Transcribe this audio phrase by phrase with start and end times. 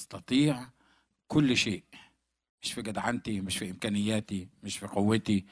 [0.00, 0.68] أستطيع
[1.28, 1.84] كل شيء.
[2.62, 5.44] مش في جدعنتي مش في إمكانياتي مش في قوتي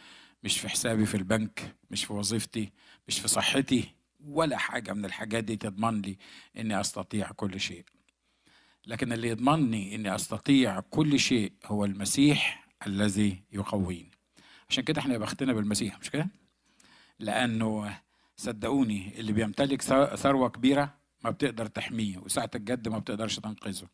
[0.43, 2.73] مش في حسابي في البنك مش في وظيفتي
[3.09, 3.85] مش في صحتي
[4.25, 6.17] ولا حاجة من الحاجات دي تضمن لي
[6.59, 7.85] إني أستطيع كل شيء.
[8.87, 14.11] لكن اللي يضمنني إني أستطيع كل شيء هو المسيح الذي يقويني.
[14.69, 16.29] عشان كده إحنا بختنا بالمسيح مش كده؟
[17.19, 17.99] لأنه
[18.37, 19.83] صدقوني اللي بيمتلك
[20.17, 23.89] ثروة كبيرة ما بتقدر تحميه وساعة الجد ما بتقدرش تنقذه.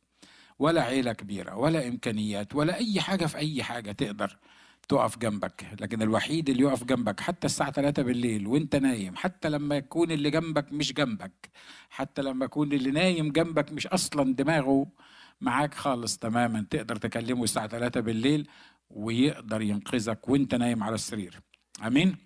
[0.60, 4.36] ولا عيلة كبيرة ولا إمكانيات ولا أي حاجة في أي حاجة تقدر
[4.88, 5.66] تقف جنبك.
[5.80, 10.30] لكن الوحيد اللي يقف جنبك حتى الساعة 3 بالليل وأنت نايم حتى لما يكون اللي
[10.30, 11.50] جنبك مش جنبك
[11.90, 14.86] حتى لما يكون اللي نايم جنبك مش أصلا دماغه
[15.40, 18.48] معاك خالص تماما تقدر تكلمه الساعة 3 بالليل
[18.90, 21.40] ويقدر ينقذك وأنت نايم على السرير.
[21.86, 22.16] آمين؟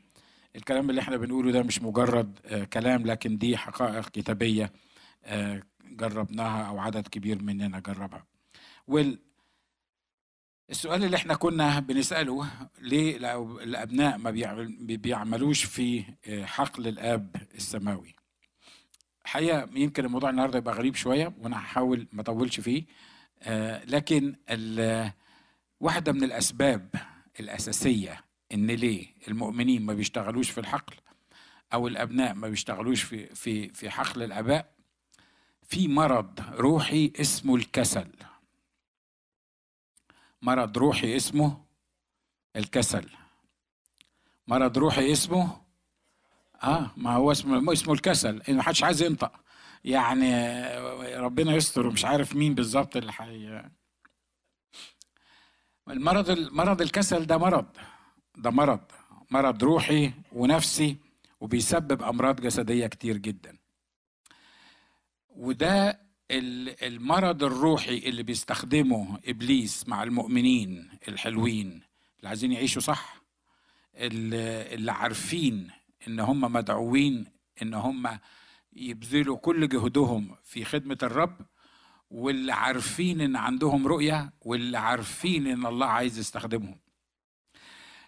[0.56, 4.72] الكلام اللي إحنا بنقوله ده مش مجرد آه كلام لكن دي حقائق كتابية
[5.24, 5.62] آه
[5.96, 8.24] جربناها أو عدد كبير مننا جربها.
[8.86, 9.18] وال
[10.70, 12.46] السؤال اللي إحنا كنا بنسأله
[12.80, 13.16] ليه
[13.62, 14.30] الأبناء ما
[14.96, 16.04] بيعملوش في
[16.44, 18.14] حقل الآب السماوي.
[19.24, 22.84] الحقيقة يمكن الموضوع النهاردة يبقى غريب شوية وأنا هحاول ما أطولش فيه
[23.86, 24.36] لكن
[25.80, 26.94] واحدة من الأسباب
[27.40, 30.94] الأساسية إن ليه المؤمنين ما بيشتغلوش في الحقل
[31.72, 34.73] أو الأبناء ما بيشتغلوش في في في حقل الآباء
[35.68, 38.08] في مرض روحي اسمه الكسل.
[40.42, 41.64] مرض روحي اسمه
[42.56, 43.10] الكسل.
[44.46, 45.60] مرض روحي اسمه
[46.62, 49.32] آه ما هو اسمه اسمه الكسل ما حدش عايز ينطق.
[49.84, 50.30] يعني
[51.16, 53.62] ربنا يستر ومش عارف مين بالظبط اللي حي
[55.88, 57.66] المرض مرض الكسل ده مرض
[58.36, 58.80] ده مرض
[59.30, 60.96] مرض روحي ونفسي
[61.40, 63.58] وبيسبب أمراض جسدية كتير جدا.
[65.34, 71.66] وده المرض الروحي اللي بيستخدمه إبليس مع المؤمنين الحلوين.
[72.18, 73.22] اللي عايزين يعيشوا صح.
[73.94, 75.70] اللي عارفين
[76.08, 77.24] إن هم مدعوين
[77.62, 78.18] إن هم
[78.72, 81.36] يبذلوا كل جهدهم في خدمة الرب.
[82.10, 84.32] واللي عارفين إن عندهم رؤية.
[84.40, 86.78] واللي عارفين إن الله عايز يستخدمهم.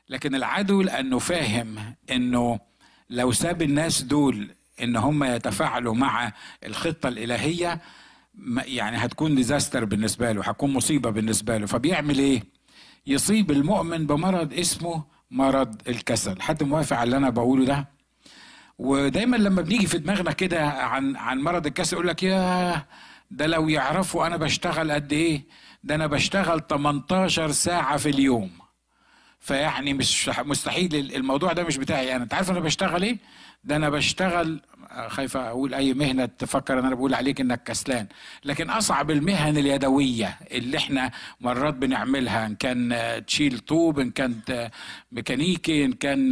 [0.09, 2.61] لكن العدو لأنه فاهم إنه
[3.11, 6.33] لو ساب الناس دول إن هم يتفاعلوا مع
[6.67, 7.81] الخطة الإلهية
[8.67, 11.67] يعني هتكون ديزاستر بالنسبة له هتكون مصيبة بالنسبة له.
[11.67, 12.43] فبيعمل إيه؟
[13.07, 16.43] يصيب المؤمن بمرض اسمه مرض الكسل.
[16.43, 17.89] حد موافق على اللي أنا بقوله ده؟
[18.79, 22.87] ودايما لما بنيجي في دماغنا كده عن عن مرض الكسل يقول لك يا
[23.31, 25.45] ده لو يعرفوا أنا بشتغل قد إيه؟
[25.85, 28.51] ده أنا بشتغل 18 ساعة في اليوم.
[29.47, 32.17] فيعني مش مستحيل الموضوع ده مش بتاعي.
[32.17, 33.19] أنا انت عارف أنا بشتغل إيه؟
[33.65, 34.61] ده أنا بشتغل
[35.09, 38.07] خايفة أقول أي مهنة تفكر أن أنا بقول عليك إنك كسلان.
[38.45, 42.95] لكن أصعب المهن اليدوية اللي إحنا مرات بنعملها إن كان
[43.27, 44.71] تشيل طوب إن كانت
[45.13, 46.31] ميكانيكي إن كان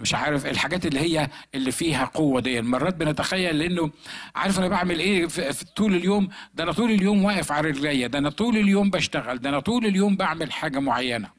[0.00, 2.60] مش عارف الحاجات اللي هي اللي فيها قوة دي.
[2.62, 3.90] مرات بنتخيل لأنه
[4.34, 8.18] عارف أنا بعمل إيه في طول اليوم؟ ده أنا طول اليوم واقف على رجليا ده
[8.18, 11.37] أنا طول اليوم بشتغل ده أنا طول اليوم بعمل حاجة معينة.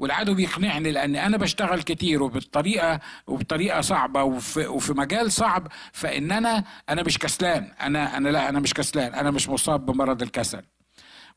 [0.00, 6.64] والعدو بيقنعني لأن أنا بشتغل كتير وبالطريقه وبطريقة صعبة وفي, وفي مجال صعب فإن أنا
[6.88, 10.62] أنا مش كسلان أنا أنا لا أنا مش كسلان أنا مش مصاب بمرض الكسل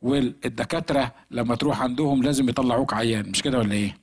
[0.02, 3.98] والدكاترة لما تروح عندهم لازم يطلعوك عيان مش كده ولا إيه؟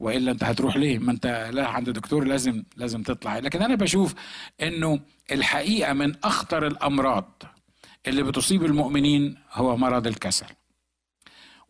[0.00, 4.14] وإلا أنت هتروح ليه؟ ما أنت لا عند دكتور لازم لازم تطلع لكن أنا بشوف
[4.62, 5.00] إنه
[5.32, 7.42] الحقيقة من أخطر الأمراض
[8.06, 10.46] اللي بتصيب المؤمنين هو مرض الكسل.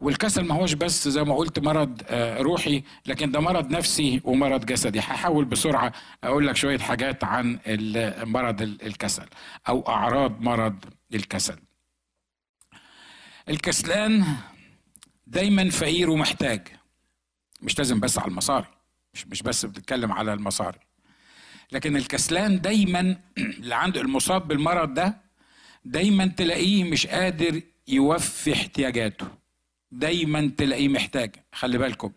[0.01, 2.03] والكسل ما هوش بس زي ما قلت مرض
[2.41, 5.01] روحي لكن ده مرض نفسي ومرض جسدي.
[5.01, 5.93] هحاول بسرعة
[6.25, 7.59] أقول لك شوية حاجات عن
[8.25, 9.27] مرض الكسل
[9.69, 10.85] أو أعراض مرض
[11.15, 11.59] الكسل.
[13.49, 14.25] الكسلان
[15.27, 16.69] دايما فقير ومحتاج.
[17.63, 18.67] مش لازم بس على المصاري.
[19.15, 20.79] مش مش بس بتتكلم على المصاري.
[21.73, 25.17] لكن الكسلان دايما اللي عنده المصاب بالمرض ده
[25.85, 29.40] دايما تلاقيه مش قادر يوفي احتياجاته.
[29.93, 31.37] دايما تلاقيه محتاج.
[31.53, 32.13] خلي بالكم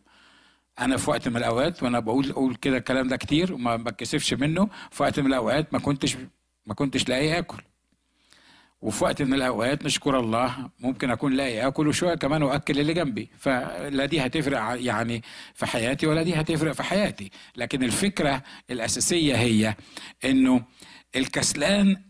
[0.79, 4.69] أنا في وقت من الأوقات وأنا بقول أقول كده الكلام ده كتير وما بتكسفش منه.
[4.91, 6.17] في وقت من الأوقات ما كنتش
[6.65, 7.63] ما كنتش لاقي آكل.
[8.81, 13.29] وفي وقت من الأوقات نشكر الله ممكن أكون لاقي آكل وشوية كمان وأكل اللي جنبي.
[13.37, 15.23] فلا دي هتفرق يعني
[15.53, 17.31] في حياتي ولا دي هتفرق في حياتي.
[17.57, 19.75] لكن الفكرة الأساسية هي
[20.25, 20.63] إنه
[21.15, 22.01] الكسلان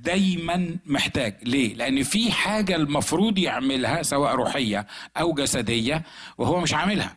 [0.00, 4.86] دايما محتاج ليه لأن في حاجة المفروض يعملها سواء روحية
[5.16, 6.02] أو جسدية
[6.38, 7.16] وهو مش عاملها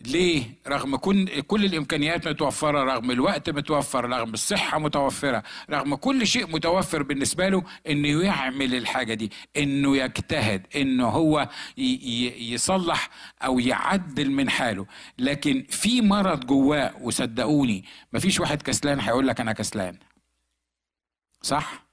[0.00, 7.02] ليه؟ رغم كل الإمكانيات متوفرة، رغم الوقت متوفر، رغم الصحة متوفرة، رغم كل شيء متوفر
[7.02, 11.48] بالنسبة له إنه يعمل الحاجة دي، إنه يجتهد، إنه هو
[12.38, 13.10] يصلح
[13.44, 14.86] أو يعدل من حاله،
[15.18, 19.96] لكن في مرض جواه وصدقوني مفيش واحد كسلان هيقول لك أنا كسلان.
[21.44, 21.84] صح؟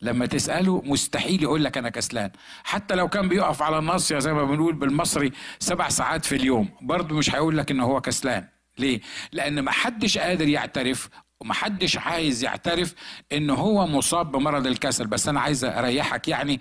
[0.00, 2.30] لما تسأله مستحيل يقول لك أنا كسلان.
[2.64, 7.14] حتى لو كان بيقف على الناصية زي ما بنقول بالمصري سبع ساعات في اليوم برضه
[7.16, 8.48] مش هيقول لك إن هو كسلان.
[8.78, 9.00] ليه؟
[9.32, 11.08] لأن ما حدش قادر يعترف
[11.40, 12.94] ومحدش عايز يعترف
[13.32, 15.06] إن هو مصاب بمرض الكسل.
[15.06, 16.60] بس أنا عايز أريحك يعني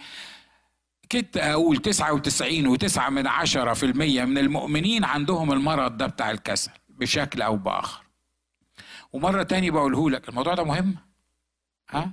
[1.12, 6.32] كنت أقول تسعة وتسعين وتسعة من عشرة في المية من المؤمنين عندهم المرض ده بتاع
[6.32, 8.04] الكسل بشكل أو بآخر.
[9.14, 10.96] ومرة تاني بقوله لك الموضوع ده مهم؟
[11.96, 12.12] ها؟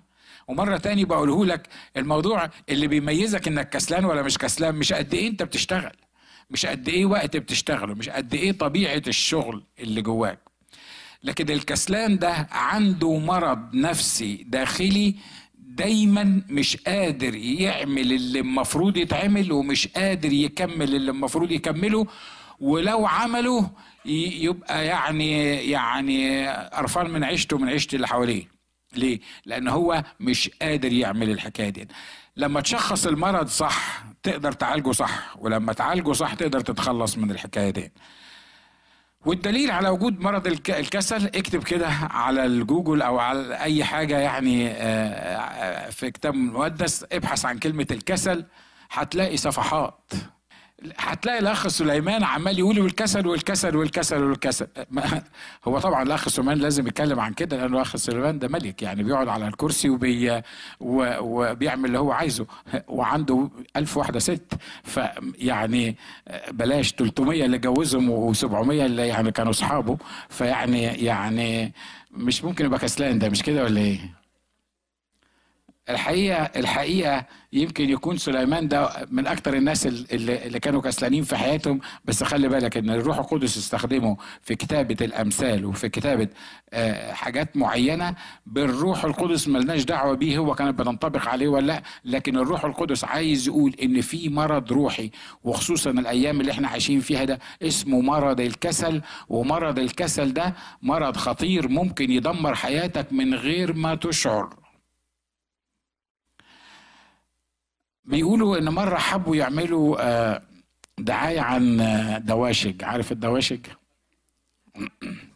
[0.49, 5.29] ومرة تاني بقوله لك الموضوع اللي بيميزك إنك كسلان ولا مش كسلان مش قد إيه
[5.29, 5.93] أنت بتشتغل
[6.51, 10.39] مش قد إيه وقت بتشتغله مش قد إيه طبيعة الشغل اللي جواك.
[11.25, 15.15] لكن الكسلان ده عنده مرض نفسي داخلي
[15.59, 22.07] دايما مش قادر يعمل اللي المفروض يتعمل ومش قادر يكمل اللي المفروض يكمله
[22.61, 23.71] ولو عمله
[24.05, 28.60] يبقى يعني يعني قرفان من عيشته من عيشة اللي حواليه.
[28.97, 31.89] ليه؟ لأن هو مش قادر يعمل الحكاية دي.
[32.37, 35.37] لما تشخص المرض صح تقدر تعالجه صح.
[35.39, 37.93] ولما تعالجه صح تقدر تتخلص من الحكاية دي.
[39.27, 44.75] والدليل على وجود مرض الكسل اكتب كده على الجوجل أو على أي حاجة يعني آه،
[44.77, 48.45] آه، في كتاب مقدس ابحث عن كلمة الكسل
[48.91, 50.13] هتلاقي صفحات.
[50.99, 54.67] هتلاقي الأخ سليمان عمال يقول والكسل والكسل والكسل والكسل.
[55.69, 59.29] هو طبعا الأخ سليمان لازم يتكلم عن كده لأنه الأخ سليمان ده ملك يعني بيقعد
[59.29, 60.43] على الكرسي وبي
[60.81, 62.47] وبيعمل اللي هو عايزه
[62.89, 64.53] وعنده ألف واحدة ست.
[64.85, 65.97] فيعني
[66.51, 69.97] بلاش 300 اللي جوزهم و700 اللي يعني كانوا أصحابه.
[70.29, 71.73] فيعني يعني
[72.11, 74.20] مش ممكن يبقى كسلان ده مش كده ولا إيه؟
[75.91, 82.23] الحقيقة الحقيقة يمكن يكون سليمان ده من أكتر الناس اللي, كانوا كسلانين في حياتهم بس
[82.25, 86.29] خلي بالك إن الروح القدس استخدمه في كتابة الأمثال وفي كتابة
[86.73, 88.15] آه، حاجات معينة
[88.47, 93.49] بالروح القدس ملناش دعوة بيه هو كانت بتنطبق عليه ولا لأ لكن الروح القدس عايز
[93.49, 95.11] يقول إن في مرض روحي
[95.45, 101.69] وخصوصا الأيام اللي إحنا عايشين فيها ده اسمه مرض الكسل ومرض الكسل ده مرض خطير
[101.69, 104.61] ممكن يدمر حياتك من غير ما تشعر.
[108.05, 110.43] بيقولوا إن مرة حبوا يعملوا آه،
[110.99, 112.85] دعاية عن آه، دواشج.
[112.85, 113.61] عارف الدواشج؟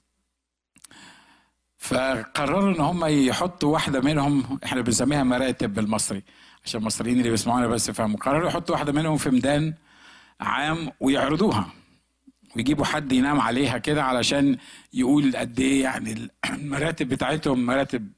[1.77, 6.23] فقرروا إن هم يحطوا واحدة منهم إحنا بنسميها مراتب بالمصري
[6.65, 9.75] عشان المصريين اللي بيسمعونا بس يفهموا قرروا يحطوا واحدة منهم في ميدان
[10.41, 11.67] عام ويعرضوها
[12.57, 14.57] ويجيبوا حد ينام عليها كده علشان
[14.93, 18.13] يقول قد إيه يعني المراتب بتاعتهم مراتب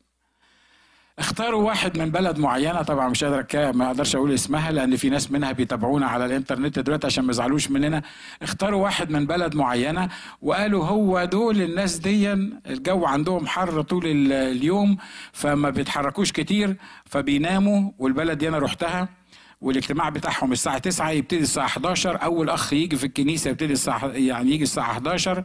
[1.19, 2.83] اختاروا واحد من بلد معينة.
[2.83, 7.07] طبعا مش قادر ما أقدرش أقول اسمها لأن في ناس منها بيتابعونا على الإنترنت دلوقتي
[7.07, 8.03] عشان ما يزعلوش مننا.
[8.43, 10.09] اختاروا واحد من بلد معينة
[10.43, 12.33] وقالوا هو دول الناس دي
[12.67, 14.97] الجو عندهم حر طول اليوم
[15.33, 19.09] فما بيتحركوش كتير فبيناموا والبلد دي أنا رحتها
[19.61, 24.51] والاجتماع بتاعهم الساعة 9 يبتدي الساعة 11 أول أخ يجي في الكنيسة يبتدي الساعة يعني
[24.51, 25.45] يجي الساعة 11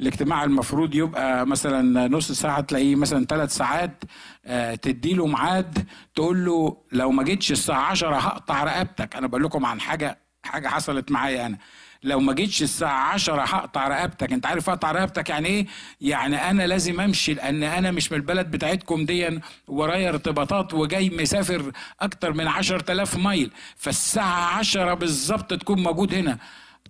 [0.00, 4.04] الاجتماع المفروض يبقى مثلا نص ساعة تلاقيه مثلا ثلاث ساعات
[4.46, 9.16] آه، تديله ميعاد تقول له لو ما جيتش الساعة 10 هقطع رقبتك.
[9.16, 11.58] أنا بقول لكم عن حاجة حاجة حصلت معايا أنا.
[12.02, 14.32] لو ما جيتش الساعة عشرة هقطع رقبتك.
[14.32, 15.66] انت عارف اقطع رقبتك يعني إيه؟
[16.00, 21.72] يعني أنا لازم أمشي لأن أنا مش من البلد بتاعتكم دي ورايا ارتباطات وجاي مسافر
[22.00, 23.50] أكتر من عشر تلاف مايل.
[23.76, 26.38] فالساعة عشرة بالظبط تكون موجود هنا.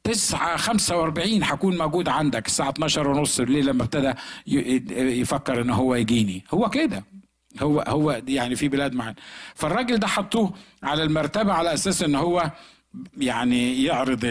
[0.04, 2.46] تسعة خمسة وأربعين هكون موجود عندك.
[2.46, 4.12] الساعة 12 ونص بالليل لما ابتدى
[5.20, 6.44] يفكر إن هو يجيني.
[6.54, 7.04] هو كده.
[7.62, 9.14] هو هو يعني في بلاد معين
[9.54, 12.50] فالراجل ده حطوه على المرتبة على أساس إن هو
[13.16, 14.24] يعني يعرض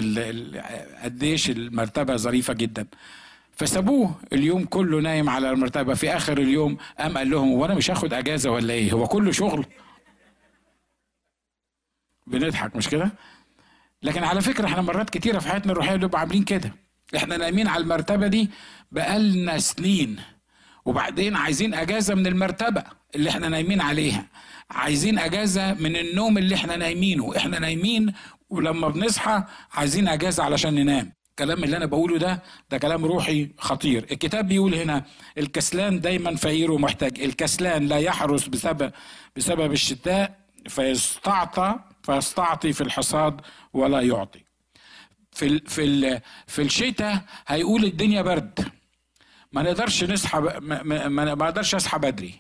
[1.03, 2.87] قد إيش المرتبة ظريفة جدا.
[3.55, 5.93] فسابوه اليوم كله نايم على المرتبة.
[5.93, 9.65] في آخر اليوم قام قال لهم وأنا مش هاخد أجازة ولا إيه؟ هو كله شغل.
[12.27, 13.11] بنضحك مش كده؟
[14.03, 16.73] لكن على فكرة إحنا مرات كتيرة في حياتنا الروحية بنبقى عاملين كده.
[17.15, 18.49] إحنا نايمين على المرتبة دي
[18.91, 20.19] بقالنا سنين
[20.85, 22.83] وبعدين عايزين أجازة من المرتبة
[23.15, 24.25] اللي إحنا نايمين عليها.
[24.71, 27.37] عايزين أجازة من النوم اللي إحنا نايمينه.
[27.37, 28.13] إحنا نايمين
[28.49, 31.13] ولما بنصحى عايزين أجازة علشان ننام.
[31.29, 34.03] الكلام اللي أنا بقوله ده ده كلام روحي خطير.
[34.11, 35.05] الكتاب بيقول هنا
[35.37, 37.19] الكسلان دايما فقير ومحتاج.
[37.19, 38.91] الكسلان لا يحرس بسبب
[39.35, 43.41] بسبب الشتاء فيستعطى فيستعطي في الحصاد
[43.73, 44.43] ولا يعطي.
[45.31, 48.71] في ال في ال في الشتاء هيقول الدنيا برد.
[49.51, 52.33] ما نقدرش نصحى ما, ما, ما أقدرش أصحى بدري.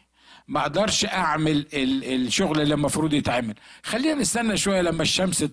[0.47, 3.55] ما أقدرش أعمل الشغل اللي المفروض يتعمل.
[3.83, 5.45] خلينا نستنى شوية لما الشمس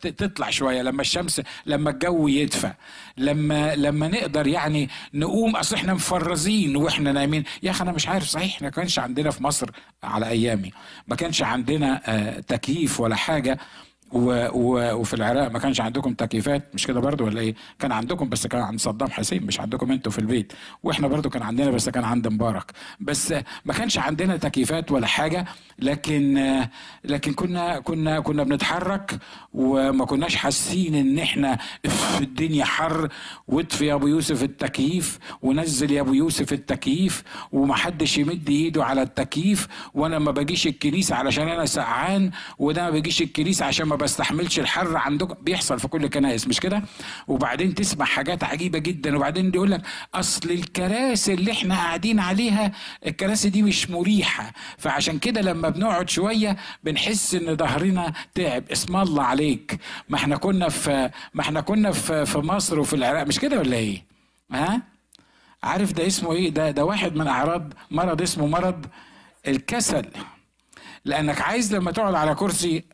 [0.00, 2.72] تطلع شوية لما الشمس لما الجو يدفى
[3.16, 7.44] لما لما نقدر يعني نقوم أصل إحنا مفرزين وإحنا نايمين.
[7.62, 9.70] يا أخي أنا مش عارف صحيح ما كانش عندنا في مصر
[10.02, 10.72] على أيامي
[11.08, 13.58] ما كانش عندنا آه، تكييف ولا حاجة.
[14.12, 18.28] و و وفي العراق ما كانش عندكم تكييفات مش كده برضو ولا إيه؟ كان عندكم
[18.28, 20.52] بس كان عند صدام حسين مش عندكم أنتوا في البيت.
[20.82, 22.72] وإحنا برضو كان عندنا بس كان عند مبارك.
[23.00, 23.34] بس
[23.64, 25.44] ما كانش عندنا تكييفات ولا حاجة
[25.78, 26.46] لكن
[27.04, 29.18] لكن كنا كنا كنا بنتحرك
[29.54, 31.58] وما كناش حاسين إن إحنا
[31.88, 33.08] في الدنيا حر.
[33.48, 37.22] واطفي يا أبو يوسف التكييف ونزل يا أبو يوسف التكييف
[37.52, 39.68] ومحدش يمد إيده على التكييف.
[39.94, 44.96] وأنا ما باجيش الكنيسة علشان أنا سقعان وده ما بيجيش الكنيسة عشان ما بستحملش الحر
[44.96, 45.34] عندكم.
[45.42, 46.82] بيحصل في كل الكنائس مش كده؟
[47.28, 49.82] وبعدين تسمع حاجات عجيبة جدا وبعدين يقول لك
[50.14, 52.72] أصل الكراسي اللي إحنا قاعدين عليها
[53.06, 54.52] الكراسي دي مش مريحة.
[54.78, 58.70] فعشان كده لما بنقعد شوية بنحس إن ظهرنا تعب.
[58.72, 59.78] اسم الله عليك.
[60.08, 63.26] ما إحنا كنا في ما إحنا كنا في في مصر وفي العراق.
[63.26, 64.04] مش كده ولا إيه؟
[64.52, 64.82] ها؟
[65.62, 68.86] عارف ده اسمه إيه؟ ده ده واحد من أعراض مرض اسمه مرض
[69.48, 70.06] الكسل.
[71.04, 72.84] لأنك عايز لما تقعد على كرسي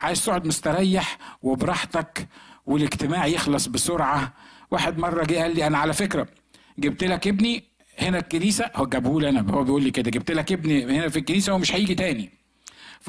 [0.00, 2.28] عايز تقعد مستريح وبراحتك
[2.66, 4.32] والاجتماع يخلص بسرعة.
[4.70, 6.26] واحد مرة جه قال لي أنا على فكرة
[6.78, 7.64] جبت لك ابني
[7.98, 8.70] هنا الكنيسة.
[8.76, 11.74] هو جابه لي أنا هو بيقول لي كده جبت لك ابني هنا في الكنيسة ومش
[11.74, 12.30] هيجي تاني.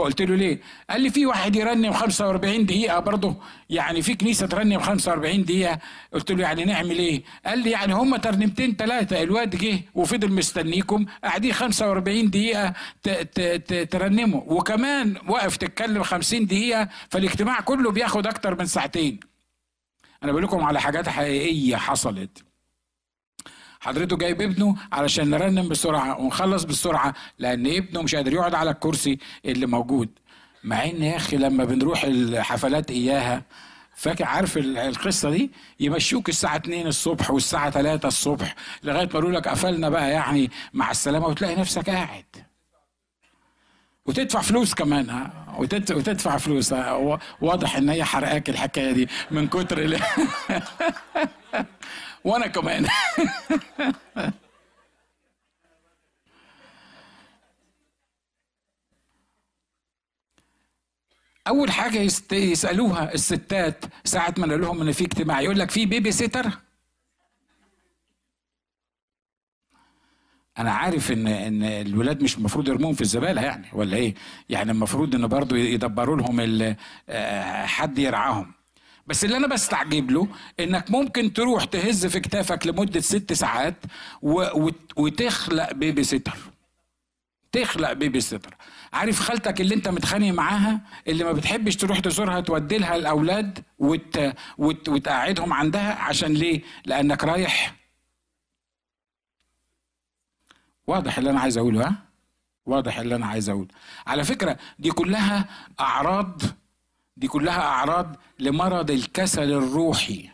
[0.01, 3.35] فقلت له ليه؟ قال لي في واحد يرنم 45 دقيقة برضه
[3.69, 5.79] يعني في كنيسة ترنم 45 دقيقة
[6.13, 11.05] قلت له يعني نعمل إيه؟ قال لي يعني هم ترنمتين ثلاثة الواد جه وفضل مستنيكم
[11.23, 12.73] قاعدين 45 دقيقة
[13.85, 19.19] ترنموا وكمان وقف تتكلم 50 دقيقة فالاجتماع كله بياخد أكتر من ساعتين.
[20.23, 22.43] أنا بقول لكم على حاجات حقيقية حصلت.
[23.81, 29.19] حضرته جايب ابنه علشان نرنم بسرعة ونخلص بسرعة لأن ابنه مش قادر يقعد على الكرسي
[29.45, 30.09] اللي موجود.
[30.63, 33.43] مع إن يا أخي لما بنروح الحفلات إياها
[33.95, 39.47] فاكر عارف القصة دي؟ يمشوك الساعة 2 الصبح والساعة 3 الصبح لغاية ما يقولوا لك
[39.47, 42.25] قفلنا بقى يعني مع السلامة وتلاقي نفسك قاعد.
[44.05, 46.73] وتدفع فلوس كمان ها؟ وتدفع فلوس
[47.41, 49.79] واضح إن هي حرقاك الحكاية دي من كتر
[52.23, 52.87] وأنا كمان.
[61.47, 66.49] أول حاجة يسألوها الستات ساعة ما نقول لهم إن في اجتماع يقول لك في babysitter
[70.57, 74.15] أنا عارف ان إن الولاد مش المفروض يرموهم في الزبالة يعني ولا إيه؟
[74.49, 76.39] يعني المفروض إن برضه يدبروا لهم
[77.09, 78.53] آه، حد يرعاهم.
[79.11, 80.27] بس اللي أنا بستعجب له
[80.59, 83.75] إنك ممكن تروح تهز في كتافك لمدة ست ساعات
[84.97, 86.37] وتخلق babysitter.
[87.51, 88.55] تخلق بيبي سيتر.
[88.93, 94.19] عارف خالتك اللي أنت متخانق معاها اللي ما بتحبش تروح تزورها تودي لها الأولاد وت...
[94.57, 94.89] وت...
[94.89, 97.75] وتقعدهم عندها عشان ليه؟ لأنك رايح.
[100.87, 101.95] واضح اللي أنا عايز أقوله ها؟
[102.65, 103.67] واضح اللي أنا عايز أقوله.
[104.07, 105.45] على فكرة دي كلها
[105.79, 106.41] أعراض
[107.17, 110.29] دي كلها أعراض لمرض الكسل الروحي.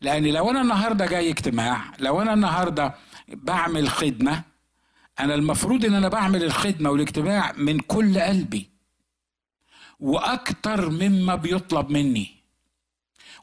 [0.00, 2.94] لأن لو أنا النهارده جاي اجتماع لو أنا النهارده
[3.28, 4.42] بعمل خدمة
[5.20, 8.68] أنا المفروض إن أنا بعمل الخدمة والاجتماع من كل قلبي.
[10.00, 12.30] وأكتر مما بيطلب مني.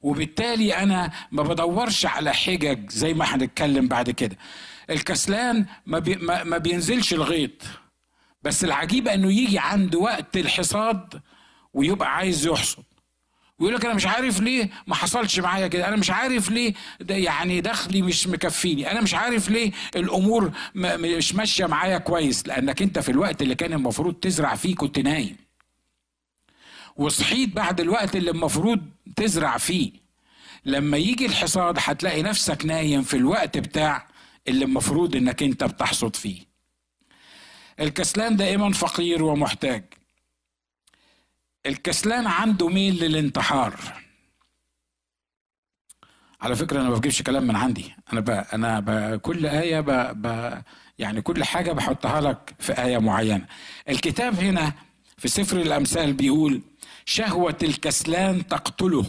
[0.01, 4.37] وبالتالي أنا ما بدورش على حجج زي ما هنتكلم بعد كده.
[4.89, 7.63] الكسلان ما, بي ما بينزلش الغيط.
[8.43, 11.21] بس العجيب إنه يجي عند وقت الحصاد
[11.73, 12.83] ويبقى عايز يحصد
[13.59, 15.87] ويقول لك أنا مش عارف ليه ما حصلش معايا كده.
[15.87, 18.91] أنا مش عارف ليه ده يعني دخلي مش مكفيني.
[18.91, 22.47] أنا مش عارف ليه الأمور مش ماشية معايا كويس.
[22.47, 25.35] لأنك أنت في الوقت اللي كان المفروض تزرع فيه كنت نايم.
[26.95, 28.79] وصحيت بعد الوقت اللي المفروض
[29.15, 29.91] تزرع فيه.
[30.65, 34.07] لما يجي الحصاد هتلاقي نفسك نايم في الوقت بتاع
[34.47, 36.41] اللي المفروض إنك أنت بتحصد فيه.
[37.79, 39.83] الكسلان دائما فقير ومحتاج.
[41.65, 43.79] الكسلان عنده ميل للانتحار؟
[46.41, 47.95] على فكرة أنا ما بجيبش كلام من عندي.
[48.13, 48.29] أنا ب...
[48.29, 49.19] أنا ب...
[49.19, 50.21] كل آية ب...
[50.21, 50.53] ب...
[50.99, 53.45] يعني كل حاجة بحطها لك في آية معينة.
[53.89, 54.73] الكتاب هنا
[55.17, 56.61] في سفر الأمثال بيقول
[57.05, 59.05] شهوة الكسلان تقتله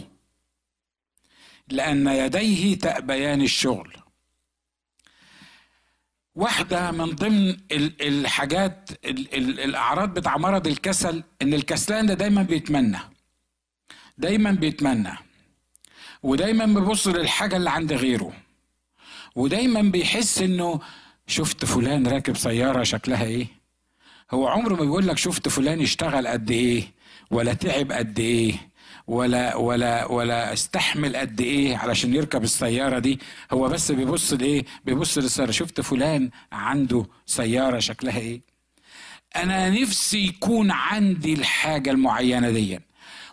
[1.67, 4.00] لأن يديه تأبيان الشغل.
[6.41, 7.57] واحدة من ضمن
[8.01, 12.97] الحاجات الأعراض بتاع مرض الكسل إن الكسلان ده دايما بيتمنى.
[14.17, 15.13] دايما بيتمنى.
[16.23, 18.33] ودايما بيبص للحاجة اللي عند غيره.
[19.35, 20.79] ودايما بيحس إنه
[21.27, 23.47] شفت فلان راكب سيارة شكلها إيه؟
[24.31, 26.83] هو عمره ما بيقول لك شفت فلان اشتغل قد إيه
[27.31, 28.53] ولا تعب قد إيه؟
[29.07, 33.19] ولا ولا ولا استحمل قد إيه علشان يركب السيارة دي.
[33.53, 35.51] هو بس بيبص لإيه؟ بيبص للسيارة.
[35.51, 38.41] شفت فلان عنده سيارة شكلها إيه؟
[39.35, 42.79] أنا نفسي يكون عندي الحاجة المعينة دي.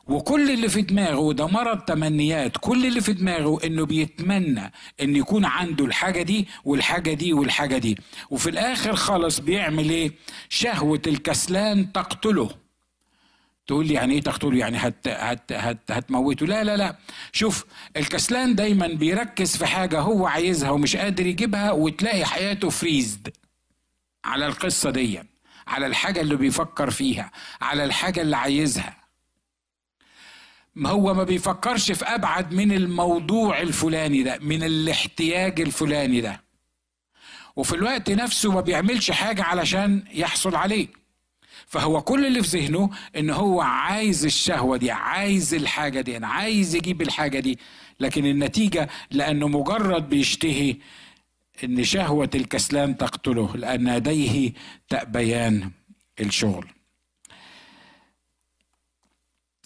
[0.06, 4.72] وكل اللي في دماغه ده مرض تمنيات كل اللي في دماغه إنه بيتمنى
[5.02, 7.98] إن يكون عنده الحاجة دي والحاجة دي والحاجة دي.
[8.30, 10.12] وفي الآخر خالص بيعمل إيه؟
[10.48, 12.50] شهوة الكسلان تقتله.
[13.68, 16.46] تقول لي يعني إيه تقتله يعني هت هت هت هتموته.
[16.46, 16.96] لا لا لا.
[17.32, 17.64] شوف
[17.96, 23.28] الكسلان دايما بيركز في حاجة هو عايزها ومش قادر يجيبها وتلاقي حياته فريزد
[24.25, 25.20] على القصة دي
[25.66, 28.96] على الحاجة اللي بيفكر فيها على الحاجة اللي عايزها.
[30.75, 36.40] ما هو ما بيفكرش في أبعد من الموضوع الفلاني ده من الاحتياج الفلاني ده.
[37.56, 40.88] وفي الوقت نفسه ما بيعملش حاجة علشان يحصل عليه.
[41.68, 47.02] فهو كل اللي في ذهنه إن هو عايز الشهوة دي عايز الحاجة دي عايز يجيب
[47.02, 47.58] الحاجة دي.
[48.00, 50.76] لكن النتيجة لأنه مجرد بيشتهي
[51.64, 54.52] إن شهوة الكسلان تقتله لأن يديه
[54.88, 55.70] تأبيان
[56.20, 56.66] الشغل.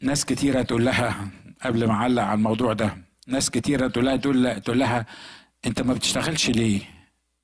[0.02, 1.28] ناس كتيرة تقول لها
[1.62, 4.16] قبل ما أعلق على الموضوع ده ناس كتيرة تقول لها
[4.58, 5.06] تقول لها
[5.66, 6.80] أنت ما بتشتغلش ليه؟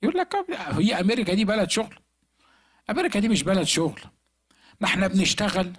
[0.03, 0.35] يقول لك
[0.71, 1.99] هي أمريكا دي بلد شغل.
[2.91, 4.01] أمريكا دي مش بلد شغل.
[4.81, 5.73] ما إحنا بنشتغل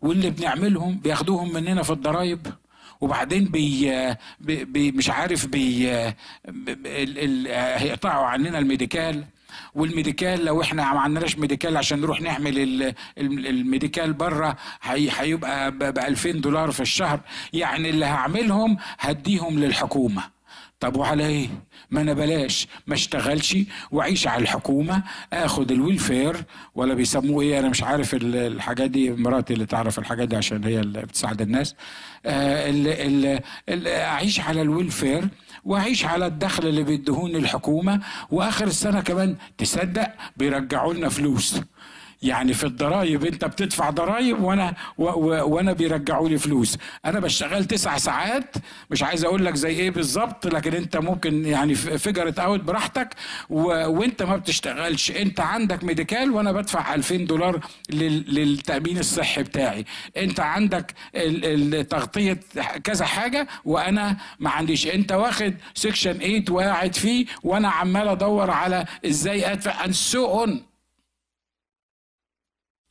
[0.00, 2.46] واللي بنعملهم بياخدوهم مننا في الضرايب
[3.00, 3.90] وبعدين بي,
[4.40, 5.88] بي مش عارف بي
[7.76, 9.24] هيقطعوا عننا ال medical.
[9.74, 15.98] وال medical لو إحنا ما عندناش medical عشان نروح نعمل ال medical بره هيبقى ب
[15.98, 17.20] 2000 دولار في الشهر.
[17.52, 20.22] يعني اللي هعملهم هديهم للحكومة.
[20.80, 21.48] طب وعلى إيه
[21.90, 23.56] ما أنا بلاش ما اشتغلش
[23.90, 25.02] واعيش على الحكومة
[25.32, 30.28] آخد ال welfare ولا بيسموه إيه؟ أنا مش عارف الحاجات دي مراتي اللي تعرف الحاجات
[30.28, 31.74] دي عشان هي اللي بتساعد الناس.
[32.26, 35.28] آه ال ال ال أعيش على ال welfare
[35.64, 41.60] وأعيش على الدخل اللي بيدهوني الحكومة وآخر السنة كمان تصدق بيرجعوا لنا فلوس.
[42.26, 46.78] يعني في الضرايب انت بتدفع ضرايب وأنا و و وأنا بيرجعوا لي فلوس.
[47.04, 48.54] أنا بشتغل تسع ساعات
[48.90, 53.14] مش عايز أقول لك زي إيه بالظبط لكن انت ممكن يعني figure it out براحتك.
[53.50, 57.60] و وانت ما بتشتغلش انت عندك Medi-Cal وأنا بدفع 2000 دولار
[57.90, 59.84] للتأمين الصحي بتاعي.
[60.16, 62.40] انت عندك التغطيه
[62.84, 64.86] كذا حاجة وأنا ما عنديش.
[64.86, 70.62] انت واخد section 8 وقاعد فيه وأنا عمال ادور على إزاي ادفع and so on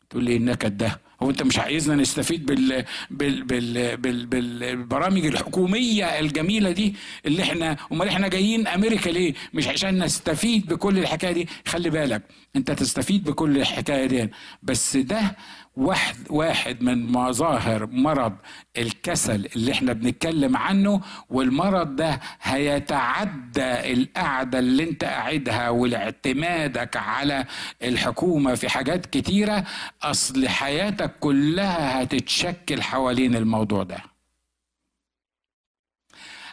[0.10, 2.86] تقول لي النكد ده هو أنت مش عايزنا نستفيد بال...
[3.10, 3.44] بال...
[3.44, 3.98] بال...
[3.98, 4.26] بال...
[4.26, 10.98] بالبرامج الحكومية الجميلة دي اللي إحنا أمال إحنا جايين أمريكا ليه؟ مش عشان نستفيد بكل
[11.00, 11.48] الحكاية دي.
[11.68, 12.22] خلي بالك
[12.56, 14.30] أنت تستفيد بكل الحكاية دي.
[14.63, 15.36] بس ده
[15.78, 18.34] واحد واحد من مظاهر مرض
[18.78, 27.46] الكسل اللي إحنا بنتكلم عنه والمرض ده هيتعدى القعدة اللي انت قاعدها والاعتمادك على
[27.84, 29.64] الحكومة في حاجات كتيرة.
[30.04, 33.98] أصل حياتك كلها هتتشكل حوالين الموضوع ده.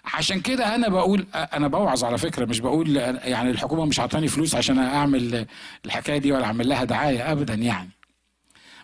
[0.05, 4.55] عشان كده أنا بقول أنا بوعظ على فكرة مش بقول يعني الحكومة مش عطاني فلوس
[4.55, 5.47] عشان أعمل
[5.87, 7.91] الحكاية دي ولا أعمل لها دعاية ابدا يعني.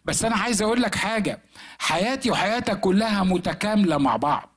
[0.09, 1.39] بس أنا عايز أقول لك حاجة.
[1.79, 4.49] حياتي وحياتك كلها متكاملة مع بعض.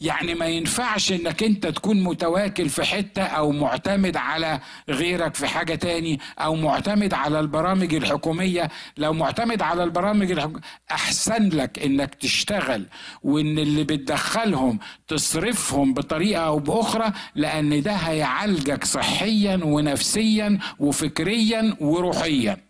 [0.00, 5.74] يعني ما ينفعش إنك أنت تكون متواكل في حتة أو معتمد على غيرك في حاجة
[5.74, 8.68] تاني أو معتمد على البرامج الحكومية.
[8.96, 12.86] لو معتمد على البرامج الحكومية أحسن لك إنك تشتغل
[13.22, 22.69] وإن اللي بتدخلهم تصرفهم بطريقة أو بأخرى لأن ده هيعالجك صحيا ونفسيا وفكريا وروحيا.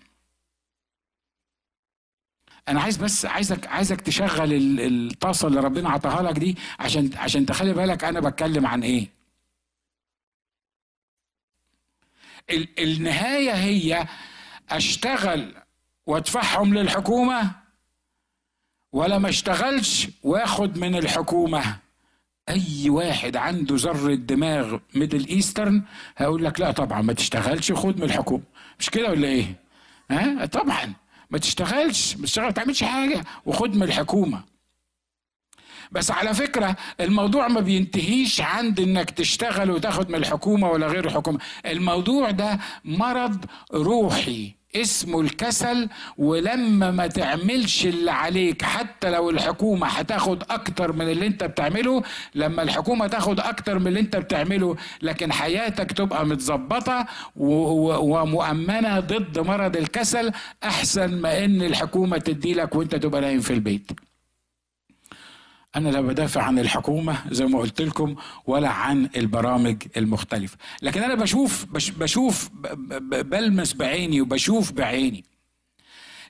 [2.71, 4.49] أنا عايز بس عايزك عايزك تشغل
[4.81, 9.09] الطاسة اللي ربنا عطاها لك دي عشان عشان تخلي بالك أنا بتكلم عن إيه.
[12.79, 14.07] النهاية هي
[14.71, 15.55] اشتغل
[16.07, 17.51] وادفعهم للحكومة
[18.93, 21.77] ولا ما اشتغلش واخد من الحكومة.
[22.49, 25.83] أي واحد عنده ذرة دماغ Middle Eastern
[26.17, 28.43] هيقول لك لا طبعا ما تشتغلش خد من الحكومة.
[28.79, 29.55] مش كده ولا إيه؟
[30.11, 30.95] ها؟ طبعا.
[31.31, 34.45] ما تشتغلش ما تشتغل تعملش حاجة وخد من الحكومة.
[35.93, 41.39] بس على فكرة الموضوع ما بينتهيش عند إنك تشتغل وتاخد من الحكومة ولا غير الحكومة.
[41.67, 44.60] الموضوع ده مرض روحي.
[44.77, 51.45] اسمه الكسل ولما ما تعملش اللي عليك حتى لو الحكومة هتاخد أكتر من اللي أنت
[51.45, 52.03] بتعمله
[52.35, 57.07] لما الحكومة تاخد أكتر من اللي أنت بتعمله لكن حياتك تبقى متظبطة
[57.37, 60.33] ومؤمنة ضد مرض الكسل
[60.65, 63.91] أحسن ما إن الحكومة تديلك وأنت تبقى نايم في البيت.
[65.77, 68.15] أنا لا بدافع عن الحكومة زي ما قلت لكم
[68.47, 71.67] ولا عن البرامج المختلفة لكن أنا بشوف
[71.99, 72.51] بشوف
[73.11, 75.25] بلمس بعيني وبشوف بعيني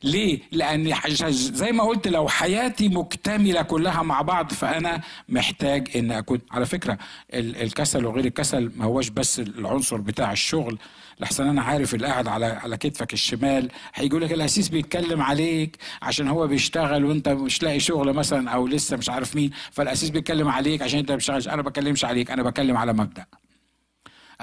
[0.02, 0.94] ليه؟ لأن
[1.30, 6.98] زي ما قلت لو حياتي مكتملة كلها مع بعض فأنا محتاج إن أكون على فكرة
[7.34, 10.78] الكسل وغير الكسل ما هوش بس العنصر بتاع الشغل
[11.20, 13.70] لحسن أنا عارف اللي قاعد على على كتفك الشمال.
[13.94, 18.96] هيقول لك الأسيس بيتكلم عليك عشان هو بيشتغل وأنت مش لاقي شغل مثلا أو لسه
[18.96, 19.50] مش عارف مين.
[19.72, 23.26] فالأسيس بيتكلم عليك عشان أنت مش أنا بكلمش عليك أنا بكلم على مبدأ.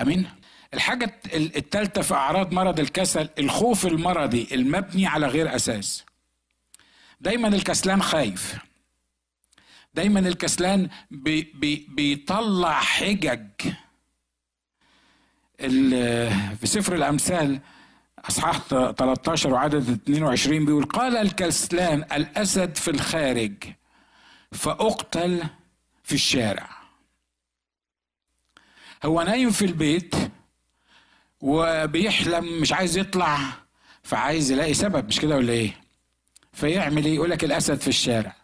[0.02, 0.30] أمين؟
[0.74, 6.06] الحاجة الثالثة في أعراض مرض الكسل الخوف المرضي المبني على غير أساس.
[7.22, 8.56] دايما الكسلان خايف.
[9.94, 13.42] دايما الكسلان بي بي بيطلع حجج.
[15.58, 17.60] في سفر الأمثال
[18.30, 23.54] أصحاح 13 وعدد 22 بيقول قال الكسلان الأسد في الخارج
[24.52, 25.44] فأقتل
[26.04, 26.70] في الشارع.
[29.06, 30.16] هو نايم في البيت
[31.42, 33.40] وبيحلم مش عايز يطلع
[34.04, 35.82] فعايز يلاقي سبب مش كده ولا إيه؟
[36.54, 38.36] فيعمل إيه؟ يقول لك الأسد في الشارع.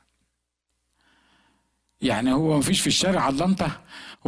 [2.02, 3.72] يعني هو مفيش في الشارع علمته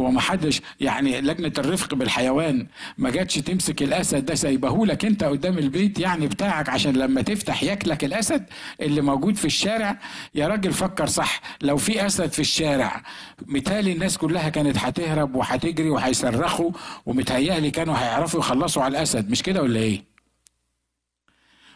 [0.00, 2.66] هو ما حدش يعني لجنة الرفق بالحيوان
[2.98, 8.04] ما جاتش تمسك الأسد ده سايبهولك أنت قدام البيت يعني بتاعك عشان لما تفتح ياكلك
[8.04, 8.44] الأسد
[8.80, 9.98] اللي موجود في الشارع
[10.34, 13.02] يا راجل فكر صح لو في أسد في الشارع
[13.46, 16.70] متهيألي الناس كلها كانت هتهرب وهتجري وهيصرخوا
[17.06, 20.04] ومتهيألي كانوا هيعرفوا يخلصوا على الأسد مش كده ولا إيه؟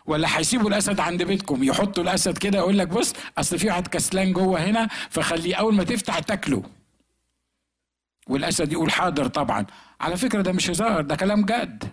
[0.06, 4.32] ولا هيسيبوا الأسد عند بيتكم يحطوا الأسد كده يقول لك بص أصل في واحد كسلان
[4.32, 6.62] جوه هنا فخليه أول ما تفتح تاكله
[8.30, 9.66] والأسد يقول حاضر طبعا.
[10.00, 11.84] على فكرة ده مش هزار ده كلام جد.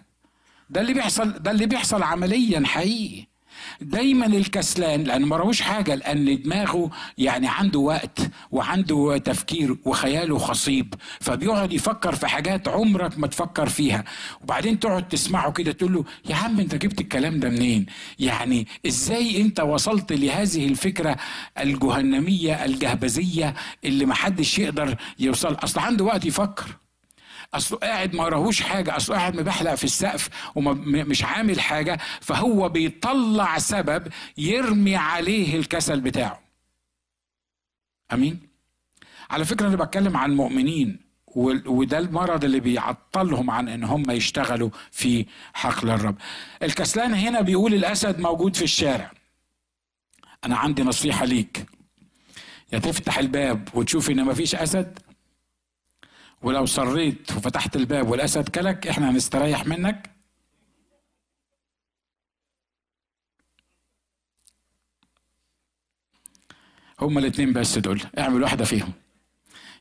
[0.70, 3.28] ده اللي بيحصل ده اللي بيحصل عمليا حقيقي.
[3.82, 8.20] دايما الكسلان لأن ما راهوش حاجة لأن دماغه يعني عنده وقت
[8.52, 14.04] وعنده تفكير وخياله خصيب فبيقعد يفكر في حاجات عمرك ما تفكر فيها.
[14.44, 17.86] وبعدين تقعد تسمعه كده تقول له يا عم أنت جبت الكلام ده منين؟
[18.20, 21.16] يعني إزاي أنت وصلت لهذه الفكرة
[21.60, 23.54] الجهنمية الجهبذية
[23.86, 26.66] اللي ما حدش يقدر يوصل أصل عنده وقت يفكر.
[27.54, 33.58] اصله قاعد ما راهوش حاجة اصله قاعد مبحلق في السقف ومش عامل حاجة فهو بيطلع
[33.58, 34.08] سبب
[34.38, 36.40] يرمي عليه الكسل بتاعه.
[38.14, 38.40] أمين؟
[39.30, 41.08] على فكرة أنا بتكلم عن مؤمنين
[41.66, 46.16] وده المرض اللي بيعطلهم عن إن هم يشتغلوا في حقل الرب.
[46.64, 49.12] الكسلان هنا بيقول الأسد موجود في الشارع.
[50.46, 51.66] أنا عندي نصيحة ليك.
[52.74, 55.00] يا تفتح الباب وتشوف إن مفيش أسد
[56.42, 60.10] ولو صريت وفتحت الباب والاسد كلك إحنا هنستريح منك.
[67.02, 68.02] هما الاثنين بس دول.
[68.20, 68.92] اعمل واحدة فيهم.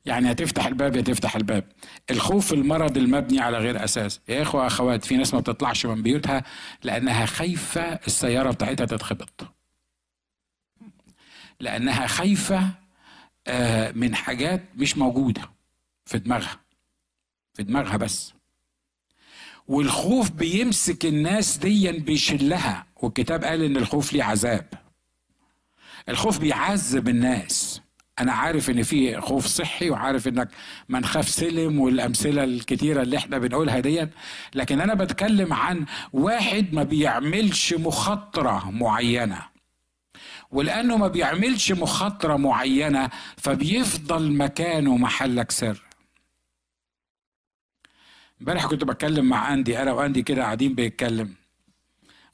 [0.06, 1.64] يعني هتفتح الباب يا تفتح الباب.
[2.10, 4.20] الخوف المرض المبني على غير أساس.
[4.28, 6.44] يا إخوة أخوات في ناس ما بتطلعش من بيوتها
[6.82, 9.46] لأنها خايفة السيارة بتاعتها تتخبط.
[11.60, 12.70] لأنها خايفة
[13.46, 15.55] آه، من حاجات مش موجودة.
[16.06, 16.60] في دماغها
[17.54, 18.32] في دماغها بس.
[19.68, 24.66] والخوف بيمسك الناس ديا بيشلها والكتاب قال إن الخوف ليه عذاب.
[26.08, 27.80] الخوف بيعذب الناس.
[28.18, 30.48] أنا عارف إن في خوف صحي وعارف إنك
[30.88, 34.06] من خاف سلم والأمثلة الكتيرة اللي إحنا بنقولها دي
[34.54, 39.42] لكن أنا بتكلم عن واحد ما بيعملش مخاطرة معينة.
[40.50, 45.85] ولأنه ما بيعملش مخاطرة معينة فبيفضل مكانه محلك سر.
[48.40, 51.34] امبارح كنت بتكلم مع أندي أنا وأندي كده قاعدين بيتكلم.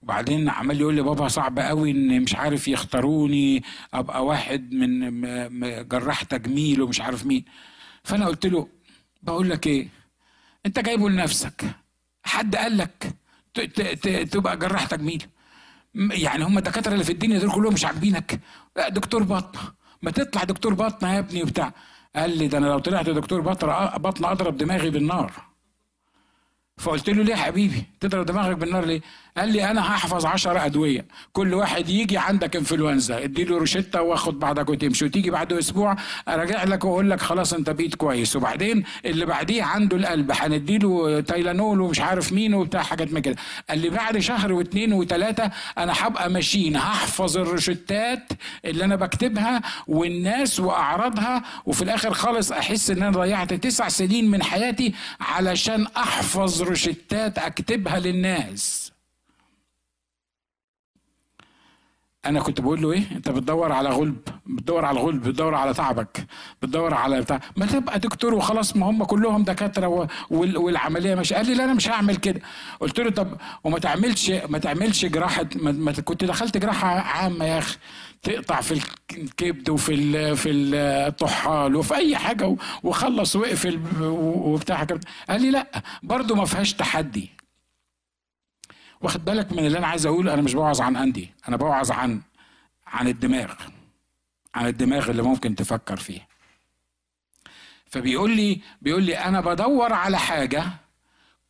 [0.03, 3.62] وبعدين عمال يقول لي بابا صعب قوي إن مش عارف يختاروني
[3.95, 7.45] أبقى واحد من جراح تجميل ومش عارف مين.
[8.05, 8.69] فأنا قلت له
[9.23, 9.88] بقول لك إيه؟
[10.67, 11.65] أنت جايبه لنفسك.
[12.25, 13.15] حد قال لك
[14.31, 15.27] تبقى جراح تجميل؟
[15.95, 18.41] يعني هم الدكاترة اللي في الدنيا دول كلهم مش عاجبينك؟
[18.88, 19.62] دكتور بطنه
[20.03, 21.73] ما تطلع دكتور بطنه يا ابني وبتاع.
[22.17, 25.52] قال لي ده أنا لو طلعت دكتور بطنه أضرب دماغي بالنار.
[26.83, 29.01] فقلت له ليه يا حبيبي؟ تضرب دماغك بالنار ليه؟
[29.38, 31.05] قال لي أنا هحفظ عشر أدوية.
[31.33, 35.05] كل واحد يجي عندك انفلونزا اديله روشتة واخد بعضك وتمشي.
[35.05, 35.97] وتيجي بعد أسبوع
[36.29, 38.37] أراجع لك وأقول لك خلاص أنت بقيت كويس.
[38.37, 40.33] وبعدين اللي بعديه عنده القلب.
[40.35, 43.37] هنديله تايلانول ومش عارف مين وبتاع حاجات من كده.
[43.71, 48.33] قال لي بعد شهر واثنين وثلاثه أنا هبقى ماشيين هحفظ الروشتات
[48.64, 51.42] اللي أنا بكتبها والناس وأعراضها.
[51.66, 57.99] وفي الآخر خالص أحس إن أنا ضيعت تسع سنين من حياتي علشان أحفظ روشتات اكتبها
[57.99, 58.93] للناس.
[62.25, 66.27] أنا كنت بقول له إيه؟ انت بتدور على غلب بتدور على الغلب بتدور على تعبك
[66.63, 67.41] بتدور على بتاع.
[67.57, 70.07] ما تبقى دكتور وخلاص ما هم كلهم دكاترة و...
[70.31, 70.57] وال...
[70.57, 72.41] والعملية مش قال لي لا أنا مش هعمل كده.
[72.81, 75.73] قلت له طب وما تعملش ما تعملش جراحة ما...
[75.73, 77.77] ما كنت دخلت جراحة عامة يا أخي.
[78.23, 78.83] تقطع في
[79.13, 80.37] الكبد وفي.
[80.37, 84.85] في الطحال وفي أي حاجة وخلص وقفل وبتاع
[85.29, 87.31] قال لي لا برضه ما فيهاش تحدي.
[89.01, 92.21] واخد بالك من اللي أنا عايز أقوله؟ أنا مش بوعظ عن اندي أنا بوعظ عن
[92.87, 93.53] عن الدماغ
[94.55, 96.29] عن الدماغ اللي ممكن تفكر فيه
[97.87, 100.65] فبيقول لي بيقول لي أنا بدور على حاجة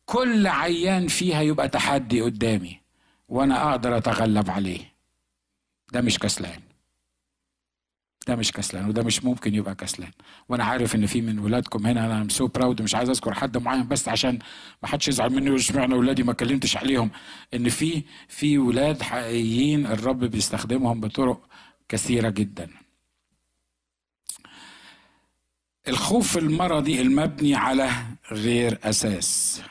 [0.05, 2.79] كل عيان فيها يبقى تحدي قدامي
[3.29, 4.92] وأنا أقدر أتغلب عليه.
[5.93, 6.61] ده مش كسلان.
[8.27, 10.11] ده مش كسلان وده مش ممكن يبقى كسلان.
[10.49, 13.87] وأنا عارف إن في من ولادكم هنا أنا سو براود مش عايز أذكر حد معين
[13.87, 14.39] بس عشان
[14.83, 17.09] ما حدش يزعل مني ويقول اشمعنى اولادي ما كلمتش عليهم.
[17.53, 21.47] إن في في ولاد حقيقيين الرب بيستخدمهم بطرق
[21.89, 22.69] كثيرة جدا.
[25.87, 27.89] الخوف المرضي المبني على
[28.31, 29.61] غير أساس.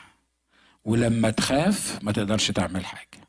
[0.85, 3.22] ولما تخاف ما تقدرش تعمل حاجة.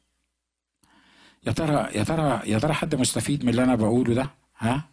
[1.46, 4.85] يا ترى يا ترى يا ترى حد مستفيد من اللي أنا بقوله ده؟ ها؟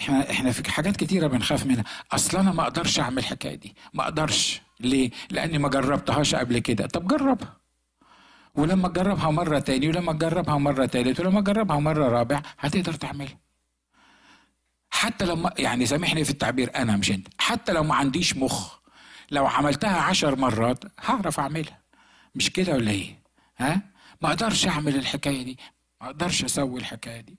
[0.00, 1.84] إحنا إحنا في حاجات كتيرة بنخاف منها.
[2.12, 3.74] أصل أنا ما أقدرش أعمل الحكاية دي.
[3.94, 4.60] ما أقدرش.
[4.80, 6.86] ليه؟ لأني ما جربتهاش قبل كده.
[6.86, 7.56] طب جربها
[8.54, 13.38] ولما تجربها مرة تاني ولما تجربها مرة تالت ولما تجربها مرة رابع هتقدر تعملها
[14.90, 17.28] حتى لما يعني سامحني في التعبير أنا مش أنت.
[17.38, 18.78] حتى لو ما عنديش مخ
[19.30, 21.78] لو عملتها عشر مرات هعرف أعملها.
[22.34, 23.18] مش كده ولا إيه؟
[23.58, 23.80] ها؟
[24.20, 25.58] ما أقدرش أعمل الحكاية دي.
[26.00, 27.36] ما أقدرش أسوي الحكاية دي.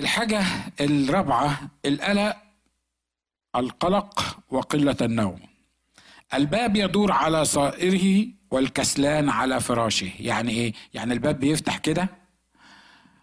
[0.00, 0.42] الحاجة
[0.80, 2.36] الرابعة القلق
[3.56, 5.40] القلق وقلة النوم.
[6.34, 10.10] الباب يدور على صائره والكسلان على فراشه.
[10.20, 12.08] يعني إيه؟ يعني الباب بيفتح كده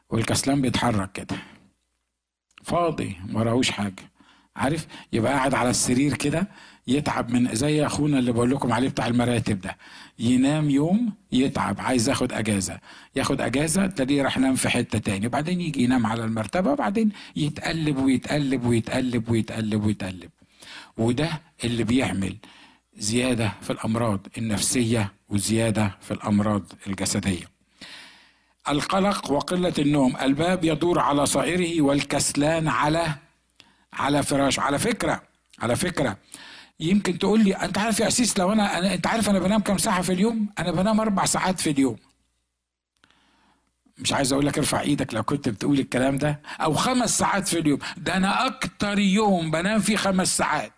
[0.09, 1.37] والكسلان بيتحرك كده.
[2.63, 4.11] فاضي ما راهوش حاجة.
[4.55, 6.47] عارف؟ يبقى قاعد على السرير كده
[6.87, 9.77] يتعب من زي اخونا اللي بقول لكم عليه بتاع المراتب ده.
[10.19, 12.79] ينام يوم يتعب عايز ياخد أجازة.
[13.15, 15.27] ياخد أجازة تلاقيه راح نام في حتة تاني.
[15.27, 20.29] وبعدين يجي ينام على المرتبة وبعدين يتقلب ويتقلب ويتقلب ويتقلب ويتقلب.
[20.97, 21.29] وده
[21.63, 22.37] اللي بيعمل
[22.97, 27.49] زيادة في الأمراض النفسية وزيادة في الأمراض الجسدية.
[28.69, 30.15] القلق وقلة النوم.
[30.21, 33.15] الباب يدور على صائره والكسلان على
[33.93, 34.61] على فراشه.
[34.61, 35.21] على فكرة
[35.59, 36.17] على فكرة
[36.79, 40.01] يمكن تقول لي أنت عارف يا أسيس لو أنا, أنت عارف أنا بنام كام ساعة
[40.01, 41.97] في اليوم؟ أنا بنام أربع ساعات في اليوم.
[43.97, 46.41] مش عايز أقول لك ارفع إيدك لو كنت بتقول الكلام ده.
[46.61, 47.79] أو خمس ساعات في اليوم.
[47.97, 50.71] ده أنا أكتر يوم بنام فيه خمس ساعات.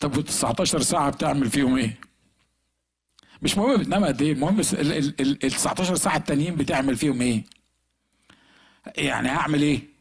[0.00, 1.98] طب و 19 ساعة بتعمل فيهم إيه؟
[3.42, 4.32] مش مهم بتنام قد إيه.
[4.32, 7.44] المهم ال 19 ساعة التانيين بتعمل فيهم إيه؟
[8.96, 9.95] يعني هعمل إيه؟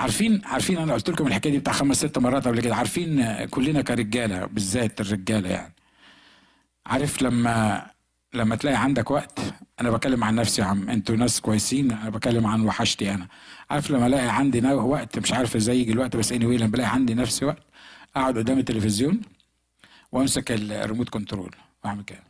[0.00, 2.76] عارفين عارفين أنا قلت لكم الحكاية دي بتاع خمس ست مرات قبل كده.
[2.76, 5.74] عارفين كلنا كرجالة بالذات الرجالة يعني.
[6.86, 7.86] عارف لما
[8.34, 9.38] لما تلاقي عندك وقت
[9.80, 13.28] أنا بكلم عن نفسي يا عم أنتوا ناس كويسين أنا بكلم عن وحشتي أنا.
[13.70, 16.90] عارف لما ألاقي عندي وقت مش عارف إزاي يجي الوقت بس اني anyway لما بلاقي
[16.90, 17.62] عندي نفسي وقت
[18.16, 19.20] أقعد قدام التلفزيون
[20.12, 22.22] وأمسك الريموت كنترول وأعمل كده.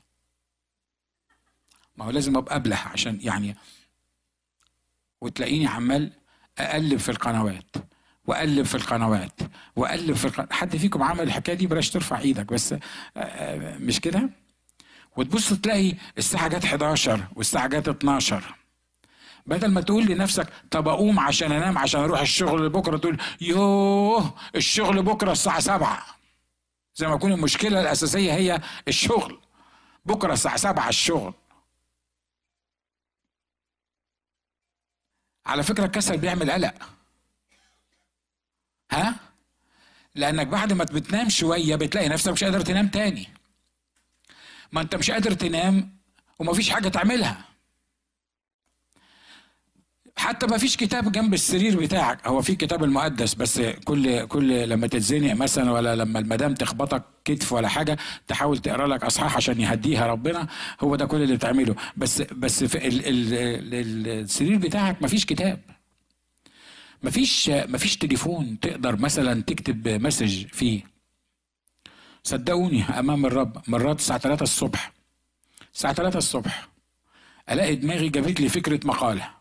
[1.97, 3.57] ما هو لازم أبقى أبلح عشان يعني
[5.21, 6.13] وتلاقيني عمال
[6.61, 7.77] اقلب في القنوات
[8.27, 9.41] واقلب في القنوات
[9.77, 10.53] واقلب في القنوات.
[10.53, 12.75] حد فيكم عمل الحكاية دي بلاش ترفع إيدك بس
[13.81, 14.31] مش كده؟
[15.17, 18.55] وتبص تلاقي الساعة جت 11 والساعة جت 12
[19.47, 25.03] بدل ما تقول لنفسك طب أقوم عشان أنام عشان أروح الشغل بكره تقول يوه الشغل
[25.03, 26.03] بكرة الساعة 7
[26.95, 29.39] زي ما يكون المشكلة الأساسية هي الشغل.
[30.07, 31.35] بكرة الساعة 7 الشغل.
[35.51, 36.75] على فكرة الكسل بيعمل قلق.
[38.93, 39.15] ها؟
[40.15, 43.29] لأنك بعد ما بتنام شوية بتلاقي نفسك مش قادر تنام تاني.
[44.73, 45.97] ما أنت مش قادر تنام
[46.39, 47.45] ومفيش حاجة تعملها.
[50.17, 52.27] حتى ما فيش كتاب جنب السرير بتاعك.
[52.29, 57.53] هو في كتاب المقدس بس كل كل لما تتزنق مثلا ولا لما المدام تخبطك كتف
[57.53, 60.49] ولا حاجة تحاول تقرأ لك أصحاح عشان يهديها ربنا.
[60.81, 61.75] هو ده كل اللي بتعمله.
[61.97, 63.35] بس بس في ال ال
[63.75, 65.61] ال السرير بتاعك ما فيش كتاب.
[67.03, 70.83] ما فيش ما فيش تليفون تقدر مثلا تكتب مسج فيه.
[72.25, 74.93] صدقوني أمام الرب مرات الساعة 3 الصبح
[75.75, 76.69] الساعة 3 الصبح
[77.51, 79.40] ألاقي دماغي جابت لي فكرة مقالة.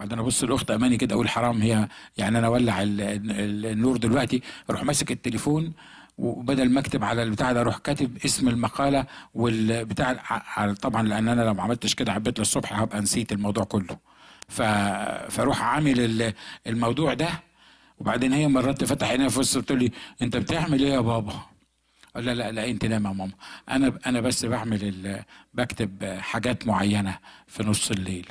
[0.00, 5.10] بعدين ابص الاخت اماني كده أقول حرام هي يعني أنا اولع النور دلوقتي أروح ماسك
[5.12, 5.72] التليفون
[6.18, 10.12] وبدل ما اكتب على البتاع ده أروح كاتب اسم المقالة والبتاع
[10.82, 13.98] طبعا لأن أنا لو ما عملتش كده حبيت للصبح هبقى نسيت الموضوع كله.
[14.48, 16.32] فاروح عامل
[16.66, 17.28] الموضوع ده
[17.98, 19.90] وبعدين هي مرات تفتح عينيها في وسط تقول لي
[20.22, 21.32] انت بتعمل إيه يا بابا؟
[22.14, 23.30] قال لا لا لا انت نام يا ماما
[23.70, 25.22] أنا أنا بس بعمل
[25.54, 28.26] بكتب حاجات معينة في نص الليل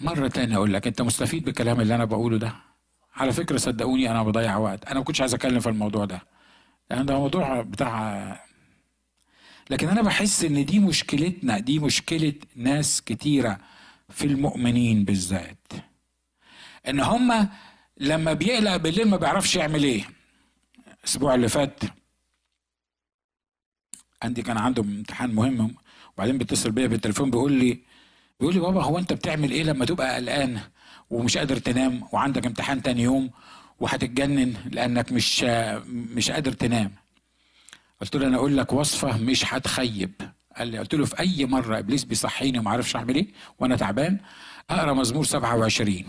[0.00, 2.52] مرة تانية أقول لك أنت مستفيد بالكلام اللي أنا بقوله ده؟
[3.16, 4.84] على فكرة صدقوني أنا بضيع وقت.
[4.84, 6.22] أنا ما كنتش عايز أتكلم في الموضوع ده.
[6.90, 8.46] لأن ده موضوع بتاع
[9.70, 13.58] لكن أنا بحس إن دي مشكلتنا دي مشكلة ناس كتيرة
[14.08, 15.72] في المؤمنين بالذات.
[16.88, 17.48] إن هما
[17.98, 20.04] لما بيقلق بالليل ما بيعرفش يعمل إيه.
[21.00, 21.80] الأسبوع اللي فات
[24.22, 25.74] عندي كان عنده امتحان مهم
[26.14, 27.78] وبعدين بيتصل بيا بالتليفون بيقول لي
[28.40, 30.60] بيقول لي بابا هو انت بتعمل إيه لما تبقى قلقان
[31.10, 33.30] ومش قادر تنام وعندك امتحان تاني يوم
[33.80, 35.42] وهتتجنن لأنك مش
[35.88, 36.92] مش قادر تنام؟
[38.00, 40.12] قلت له أنا أقول لك وصفة مش هتخيب.
[40.56, 43.26] قال لي قلت له في أي مرة إبليس بيصحيني وما أعرفش أعمل إيه
[43.58, 44.18] وأنا تعبان
[44.70, 46.04] أقرأ مزمور 27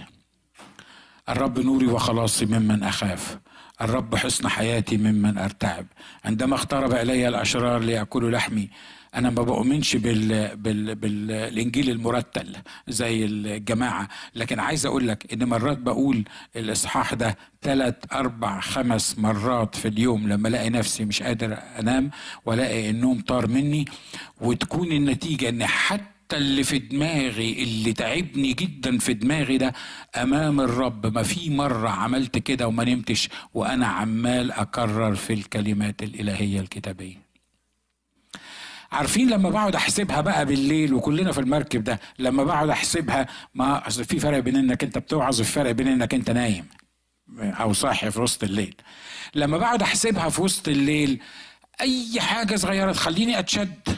[1.29, 3.37] الرب نوري وخلاصي ممن أخاف.
[3.81, 5.85] الرب حصن حياتي ممن أرتعب.
[6.25, 8.69] عندما اقترب إلي الأشرار ليأكلوا لحمي
[9.17, 10.57] أنا ما بؤمنش بال...
[10.57, 10.95] بال...
[10.95, 12.55] بالإنجيل المرتل
[12.87, 14.07] زي الجماعة.
[14.35, 16.23] لكن عايز أقول لك إن مرات بقول
[16.55, 22.11] الإصحاح ده ثلاث أربع خمس مرات في اليوم لما ألاقي نفسي مش قادر أنام
[22.45, 23.85] وألاقي النوم طار مني
[24.41, 29.73] وتكون النتيجة إن حتى حتى اللي في دماغي اللي تعبني جدا في دماغي ده
[30.15, 31.13] أمام الرب.
[31.13, 37.26] ما في مرة عملت كده وما نمتش وأنا عمال أكرر في الكلمات الإلهية الكتابية.
[38.91, 44.05] عارفين لما بقعد احسبها بقى بالليل وكلنا في المركب ده لما بقعد احسبها ما اصل
[44.05, 46.65] في فرق بين انك انت بتوعظ وفي فرق بين انك انت نايم
[47.39, 48.75] أو صاحي في وسط الليل.
[49.35, 51.19] لما بقعد احسبها في وسط الليل
[51.81, 53.97] اي حاجة صغيرة تخليني اتشد.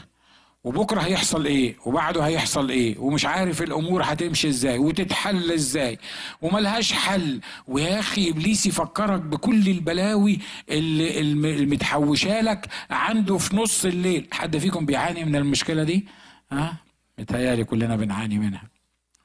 [0.64, 5.98] وبكرة هيحصل إيه؟ وبعده هيحصل إيه؟ ومش عارف الأمور هتمشي إزاي؟ وتتحل إزاي؟
[6.42, 7.42] وملهاش حل.
[7.68, 11.22] ويا أخي إبليس يفكرك بكل البلاوي اللي
[11.62, 14.28] المتحوشة لك عنده في نص الليل.
[14.32, 16.08] حد فيكم بيعاني من المشكلة دي؟
[16.52, 16.78] ها؟
[17.20, 18.64] متهيألي كلنا بنعاني منها.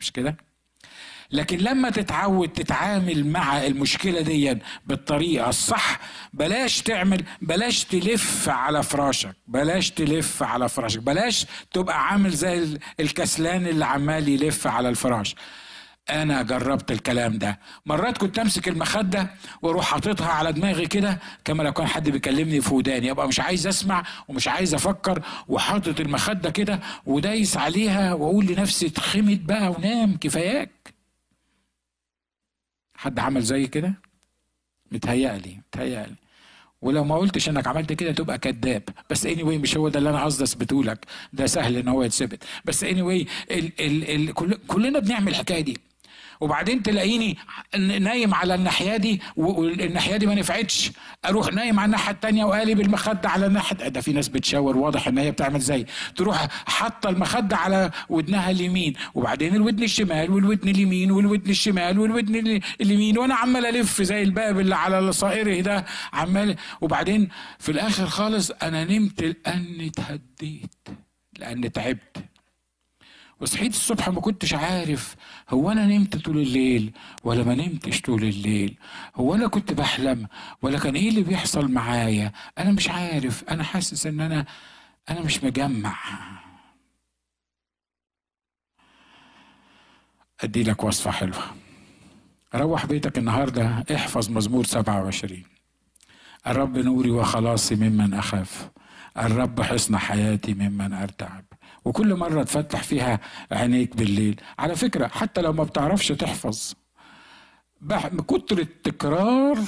[0.00, 0.36] مش كده؟
[1.34, 6.00] لكن لما تتعود تتعامل مع المشكلة دي بالطريقة الصح
[6.32, 13.66] بلاش تعمل بلاش تلف على فراشك بلاش تلف على فراشك بلاش تبقى عامل زي الكسلان
[13.66, 15.34] اللي عمال يلف على الفراش.
[16.10, 17.58] أنا جربت الكلام ده.
[17.86, 19.30] مرات كنت أمسك المخدة
[19.62, 23.66] وأروح حاططها على دماغي كده كما لو كان حد بيكلمني في وداني ابقى مش عايز
[23.66, 30.70] أسمع ومش عايز أفكر وحاطط المخدة كده ودايس عليها وأقول لنفسي اتخمد بقى ونام كفاياك.
[33.04, 33.94] حد عمل زي كده؟
[34.92, 36.14] متهيألي متهيألي.
[36.82, 38.82] ولو ما قلتش إنك عملت كده تبقى كذاب.
[39.10, 42.02] بس اني anyway مش هو ده اللي أنا قصدي اثبته لك ده سهل إن هو
[42.02, 42.44] يتثبت.
[42.64, 45.78] بس اني anyway ال ال ال كل كلنا بنعمل الحكاية دي.
[46.40, 47.36] وبعدين تلاقيني
[47.78, 50.92] نايم على الناحية دي والناحية دي ما نفعتش.
[51.24, 55.18] أروح نايم على الناحية الثانية وقالب المخدة على الناحية ده في ناس بتشاور واضح إن
[55.18, 55.86] هي بتعمل زي.
[56.16, 63.18] تروح حاطة المخدة على ودنها اليمين وبعدين الودن الشمال والودن اليمين والودن الشمال والودن اليمين
[63.18, 65.84] وأنا عمال ألف زي الباب اللي على صائره ده.
[66.12, 70.88] عمال وبعدين في الآخر خالص أنا نمت لأني اتهديت
[71.38, 72.16] لأني تعبت.
[73.44, 75.16] وصحيت الصبح ما كنتش عارف
[75.50, 76.92] هو أنا نمت طول الليل
[77.24, 78.78] ولا ما نمتش طول الليل؟
[79.16, 80.26] هو أنا كنت بحلم
[80.62, 84.46] ولا كان إيه اللي بيحصل معايا؟ أنا مش عارف أنا حاسس إن أنا
[85.10, 85.96] أنا مش مجمع.
[90.40, 91.44] أدي لك وصفة حلوة.
[92.54, 95.42] روح بيتك النهارده احفظ مزمور 27
[96.46, 98.70] الرب نوري وخلاصي ممن أخاف.
[99.18, 101.44] الرب حصن حياتي ممن أرتعب.
[101.84, 103.20] وكل مرة تفتح فيها
[103.52, 104.40] عينيك بالليل.
[104.58, 106.72] على فكرة حتى لو ما بتعرفش تحفظ
[107.80, 109.58] بكتر التكرار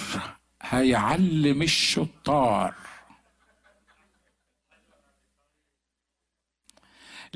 [0.62, 2.74] هيعلم الشطار.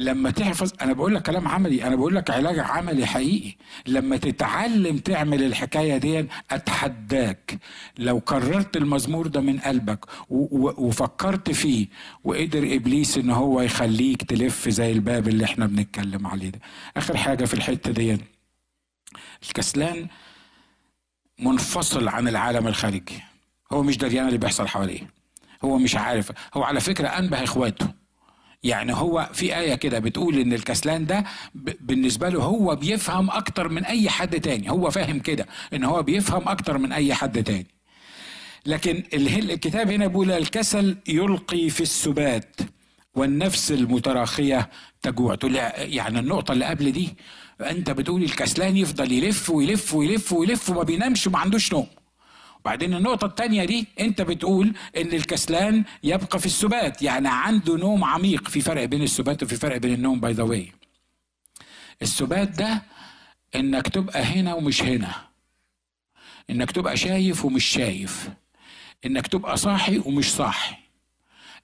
[0.01, 3.57] لما تحفظ أنا بقول لك كلام عملي أنا بقول لك علاج عملي حقيقي.
[3.86, 7.59] لما تتعلم تعمل الحكاية دي أتحداك.
[7.98, 11.86] لو كررت المزمور ده من قلبك وفكرت فيه
[12.24, 16.61] وقدر إبليس إن هو يخليك تلف زي الباب اللي إحنا بنتكلم عليه ده.
[16.96, 18.18] آخر حاجة في الحتة دي
[19.42, 20.09] الكسلان
[21.38, 23.22] منفصل عن العالم الخارجي.
[23.72, 25.11] هو مش دريان اللي بيحصل حواليه.
[25.64, 26.32] هو مش عارف.
[26.55, 27.99] هو على فكرة أنبه إخواته.
[28.63, 31.25] يعني هو في آية كده بتقول إن الكسلان ده
[31.81, 34.71] بالنسبة له هو بيفهم أكتر من أي حد تاني.
[34.71, 37.67] هو فاهم كده إن هو بيفهم أكتر من أي حد تاني.
[38.67, 42.57] لكن الكتاب هنا بيقول الكسل يلقي في السبات
[43.15, 44.71] والنفس المتراخية
[45.03, 45.35] تجوع.
[45.35, 47.09] تقول يعني النقطة اللي قبل دي
[47.61, 51.87] أنت بتقول الكسلان يفضل يلف ويلف ويلف ويلف وما بينامش وما عندوش نوم.
[52.61, 58.49] وبعدين النقطة التانية دي انت بتقول ان الكسلان يبقى في السبات يعني عنده نوم عميق
[58.49, 60.72] في فرق بين السبات وفي فرق بين النوم by the way
[62.03, 62.83] السبات ده
[63.55, 65.15] انك تبقى هنا ومش هنا.
[66.51, 68.29] انك تبقى شايف ومش شايف.
[69.07, 70.77] انك تبقى صاحي ومش صاحي.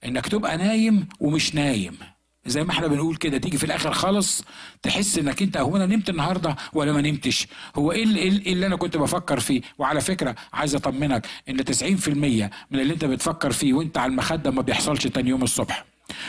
[0.04, 1.98] انك تبقى نايم ومش نايم.
[2.46, 4.42] زي ما إحنا بنقول كده تيجي في الآخر خالص
[4.82, 7.46] تحس إنك أنت هو أنا نمت النهارده ولا ما نمتش.
[7.76, 12.08] هو إيه اللي, إيه اللي أنا كنت بفكر فيه؟ وعلى فكرة عايز أطمنك إن 90%
[12.08, 15.84] من اللي أنت بتفكر فيه وأنت على المخدة ما بيحصلش تاني يوم الصبح.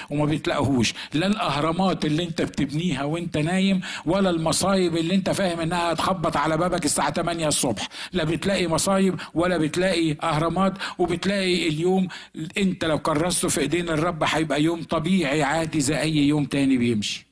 [0.09, 5.91] وما بتلاقوهوش لا الأهرامات اللي انت بتبنيها وانت نايم ولا المصايب اللي انت فاهم انها
[5.93, 7.87] هتخبط على بابك الساعة 8 الصبح.
[8.13, 12.07] لا بتلاقي مصايب ولا بتلاقي أهرامات وبتلاقي اليوم
[12.57, 17.27] انت لو كرسته في ايدين الرب هيبقى يوم طبيعي عادي زي أي يوم تاني بيمشي.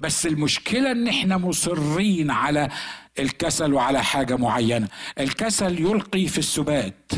[0.00, 2.68] بس المشكلة إن إحنا مصرين على
[3.18, 4.88] الكسل وعلى حاجة معينة.
[5.20, 7.12] الكسل يلقي في السبات.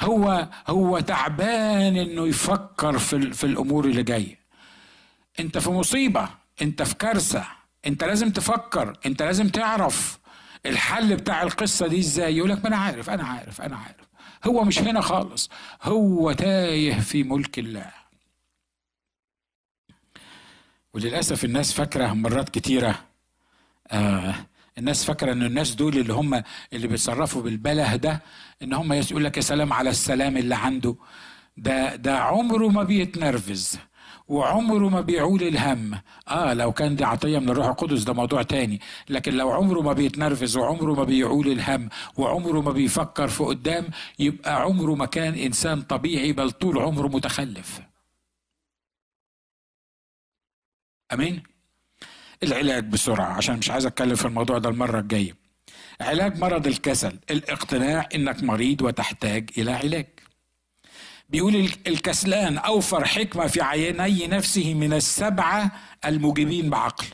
[0.00, 4.38] هو هو تعبان إنه يفكر في في الأمور اللي جاية.
[5.40, 6.28] أنت في مصيبة
[6.62, 7.46] أنت في كارثة
[7.86, 10.18] أنت لازم تفكر أنت لازم تعرف
[10.66, 12.36] الحل بتاع القصة دي إزاي.
[12.36, 14.06] يقول لك ما أنا عارف أنا عارف أنا عارف.
[14.46, 15.50] هو مش هنا خالص.
[15.82, 17.90] هو تايه في ملك الله.
[20.94, 23.04] وللأسف الناس فاكرة مرات كتيرة
[23.90, 24.34] آه
[24.78, 28.22] الناس فاكرة إن الناس دول اللي هم اللي بيتصرفوا بالبله ده
[28.62, 30.96] إن هم يقول لك يا سلام على السلام اللي عنده.
[31.56, 33.78] ده ده عمره ما بيتنرفز
[34.28, 36.00] وعمره ما بيعول الهم.
[36.28, 38.80] آه لو كان دي عطية من الروح القدس ده موضوع تاني.
[39.08, 43.86] لكن لو عمره ما بيتنرفز وعمره ما بيعول الهم وعمره ما بيفكر في قدام
[44.18, 47.80] يبقى عمره ما كان إنسان طبيعي بل طول عمره متخلف.
[51.12, 51.42] آمين؟
[52.42, 55.36] العلاج بسرعة عشان مش عايز أتكلم في الموضوع ده المرة الجاية.
[56.00, 60.06] علاج مرض الكسل الاقتناع إنك مريض وتحتاج إلى علاج.
[61.30, 61.54] بيقول
[61.86, 65.72] الكسلان أوفر حكمة في عيني نفسه من السبعة
[66.04, 67.06] المجيبين بعقل.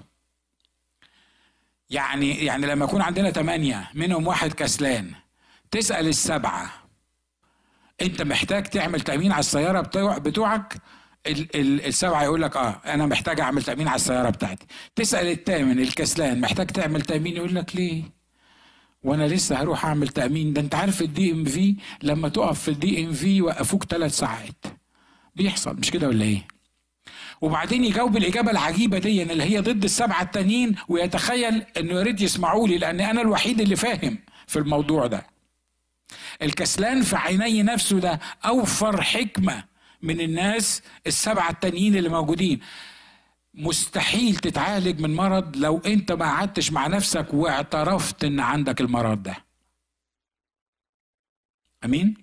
[1.90, 5.12] يعني يعني لما يكون عندنا ثمانية منهم واحد كسلان
[5.70, 6.70] تسأل السبعة
[8.02, 9.80] أنت محتاج تعمل تأمين على السيارة
[10.18, 10.76] بتوعك؟
[11.26, 14.66] السبعه يقول لك آه أنا محتاج أعمل تأمين على السيارة بتاعتي.
[14.96, 18.02] تسأل الثامن الكسلان محتاج تعمل تأمين؟ يقول لك ليه؟
[19.02, 20.52] وأنا لسه هروح أعمل تأمين.
[20.52, 24.64] ده أنت عارف ال DMV لما تقف في ال DMV يوقفوك ثلاث ساعات.
[25.36, 25.76] بيحصل.
[25.76, 26.46] مش كده ولا إيه؟
[27.40, 32.68] وبعدين يجاوب الإجابة العجيبة دي اللي هي ضد السبعة التانيين ويتخيل إنه يا ريت يسمعوا
[32.68, 35.26] لي لأن أنا الوحيد اللي فاهم في الموضوع ده.
[36.42, 39.71] الكسلان في عيني نفسه ده أوفر حكمة.
[40.02, 42.60] من الناس السبعة التانيين اللي موجودين.
[43.54, 49.36] مستحيل تتعالج من مرض لو انت ما قعدتش مع نفسك واعترفت ان عندك المرض ده.
[51.84, 52.14] أمين؟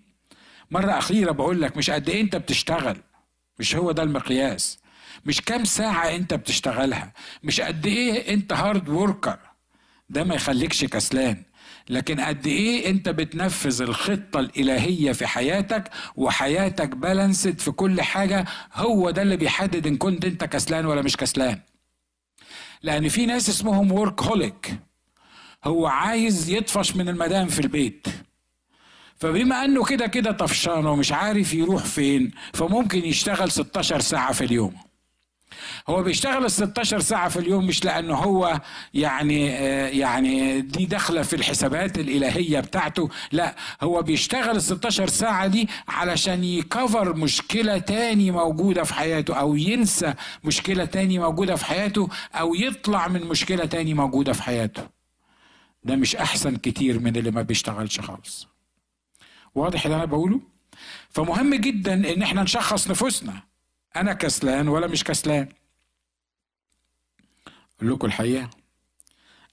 [0.72, 2.98] مرة أخيرة بقول لك مش قد إيه أنت بتشتغل.
[3.60, 4.80] مش هو ده المقياس.
[5.26, 7.14] مش كام ساعة أنت بتشتغلها.
[7.44, 9.40] مش قد إيه أنت هارد وركر
[10.10, 11.44] ده ما يخليكش كسلان.
[11.90, 19.10] لكن قد إيه أنت بتنفذ الخطة الإلهية في حياتك وحياتك بالانسد في كل حاجة هو
[19.10, 21.60] ده اللي بيحدد إن كنت أنت كسلان ولا مش كسلان.
[22.84, 24.80] لأن في ناس اسمهم ورك هوليك
[25.64, 28.08] هو عايز يطفش من المدام في البيت.
[29.16, 34.74] فبما أنه كده كده طفشان ومش عارف يروح فين فممكن يشتغل 16 ساعة في اليوم.
[35.89, 38.62] هو بيشتغل ال 16 ساعة في اليوم مش لأنه هو
[38.93, 45.47] يعني آه، يعني دي داخلة في الحسابات الإلهية بتاعته لا هو بيشتغل ال 16 ساعة
[45.47, 52.10] دي علشان يكفر مشكلة تاني موجودة في حياته أو ينسى مشكلة تاني موجودة في حياته
[52.34, 54.84] أو يطلع من مشكلة تاني موجودة في حياته.
[55.84, 58.47] ده مش أحسن كتير من اللي ما بيشتغلش خالص.
[59.56, 60.39] واضح اللي أنا بقوله؟
[61.10, 63.49] فمهم جدا إن إحنا نشخص نفوسنا.
[63.96, 65.50] أنا كسلان ولا مش كسلان.
[67.80, 68.50] أقول لكم الحقيقة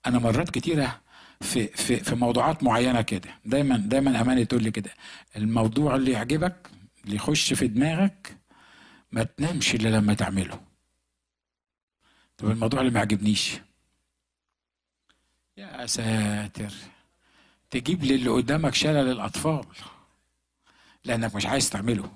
[0.07, 1.01] أنا مرات كتيرة
[1.41, 3.35] في في في موضوعات معينة كده.
[3.45, 4.91] دايما دايما أماني تقول لي كده
[5.37, 6.71] الموضوع اللي يعجبك
[7.05, 8.37] اللي يخش في دماغك
[9.13, 10.61] ما تنامش إلا لما تعمله.
[12.39, 13.57] طب الموضوع اللي ما عجبنيش.
[15.57, 16.73] يا ساتر
[17.71, 19.65] تجيب لي اللي قدامك شلل الأطفال
[21.05, 22.13] لأنك مش عايز تعمله.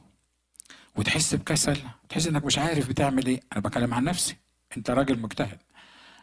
[0.97, 1.76] وتحس بكسل
[2.09, 3.41] تحس إنك مش عارف بتعمل إيه.
[3.53, 4.36] أنا بكلم عن نفسي.
[4.76, 5.59] أنت راجل مجتهد.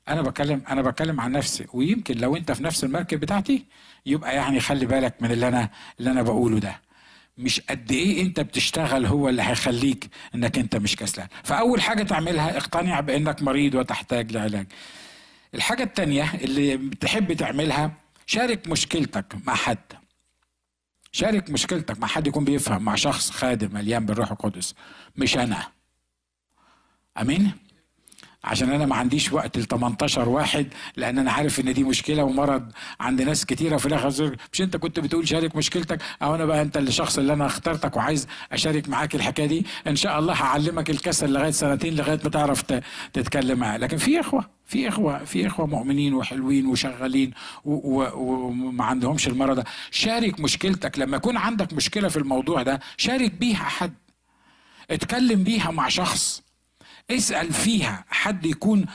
[0.09, 1.65] أنا بتكلم أنا بتكلم عن نفسي.
[1.73, 3.65] ويمكن لو أنت في نفس المركب بتاعتي
[4.05, 6.81] يبقى يعني خلي بالك من اللي أنا اللي أنا بقوله ده.
[7.37, 11.27] مش قد إيه أنت بتشتغل هو اللي هيخليك إنك أنت مش كسلان.
[11.43, 14.67] فأول حاجة تعملها اقتنع بإنك مريض وتحتاج لعلاج.
[15.55, 17.91] الحاجة التانية اللي تحب تعملها
[18.25, 19.77] شارك مشكلتك مع حد.
[21.17, 24.73] شارك مشكلتك مع حد يكون بيفهم مع شخص خادم مليان بالروح القدس.
[25.15, 25.67] مش أنا.
[27.21, 27.51] أمين؟
[28.47, 32.71] عشان أنا ما عنديش وقت ل 18 واحد لأن أنا عارف إن دي مشكلة ومرض
[32.99, 36.77] عند ناس كتيرة في الآخر مش أنت كنت بتقول شارك مشكلتك؟ أو أنا بقى أنت
[36.77, 39.65] الشخص اللي أنا اخترتك وعايز أشارك معاك الحكاية دي.
[39.87, 42.63] إن شاء الله هعلمك الكسل لغاية سنتين لغاية ما تعرف
[43.13, 43.77] تتكلم معاه.
[43.77, 47.31] لكن في إخوة في إخوة في إخوة مؤمنين وحلوين وشغالين
[47.65, 49.63] وما عندهمش المرض ده.
[49.91, 50.99] شارك مشكلتك.
[50.99, 53.93] لما يكون عندك مشكلة في الموضوع ده شارك بيها حد.
[54.91, 56.46] اتكلم بيها مع شخص.
[57.11, 58.05] اسأل فيها.
[58.09, 58.85] حد يكون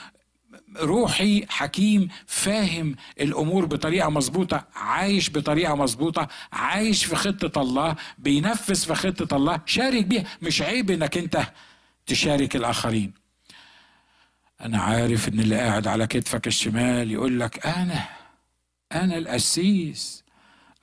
[0.80, 8.94] روحي حكيم فاهم الأمور بطريقة مظبوطة عايش بطريقة مظبوطة عايش في خطة الله بينفذ في
[8.94, 10.24] خطة الله شارك بيها.
[10.42, 11.52] مش عيب إنك أنت
[12.06, 13.12] تشارك الآخرين.
[14.60, 18.04] أنا عارف إن اللي قاعد على كتفك الشمال يقول لك أنا
[18.92, 20.22] أنا القسيس.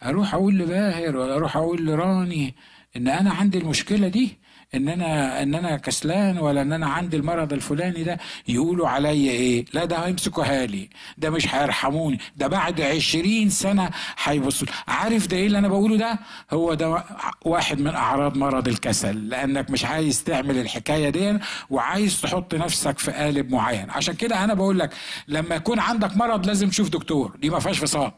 [0.03, 2.55] أروح أقول لباهر ولا أروح أقول لراني
[2.95, 4.37] إن أنا عندي المشكلة دي؟
[4.75, 8.17] إن أنا إن أنا كسلان ولا إن أنا عندي المرض الفلاني ده
[8.47, 13.89] يقولوا عليا إيه؟ لا ده هيمسكوا لي ده مش هيرحموني ده بعد عشرين سنة
[14.23, 16.19] هيبصوا عارف ده إيه اللي أنا بقوله ده؟
[16.51, 17.03] هو ده
[17.45, 21.39] واحد من أعراض مرض الكسل لأنك مش عايز تعمل الحكاية دي
[21.69, 23.89] وعايز تحط نفسك في قالب معين.
[23.89, 24.93] عشان كده أنا بقول لك
[25.27, 28.11] لما يكون عندك مرض لازم تشوف دكتور دي ما فيهاش فصال.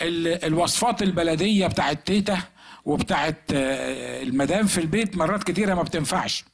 [0.00, 2.38] الوصفات البلدية بتاعت تيتا
[2.86, 6.44] وبتاعت آه، المدام في البيت مرات كتيرة ما بتنفعش.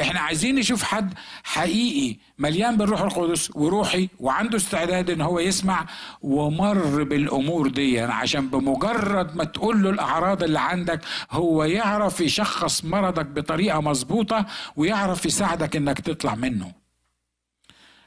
[0.00, 1.14] إحنا عايزين نشوف حد
[1.44, 5.86] حقيقي مليان بالروح القدس وروحي وعنده استعداد إن هو يسمع
[6.22, 8.00] ومر بالأمور دي.
[8.00, 11.00] عشان بمجرد ما تقول له الأعراض اللي عندك
[11.30, 14.46] هو يعرف يشخص مرضك بطريقة مظبوطة
[14.76, 16.72] ويعرف يساعدك إنك تطلع منه.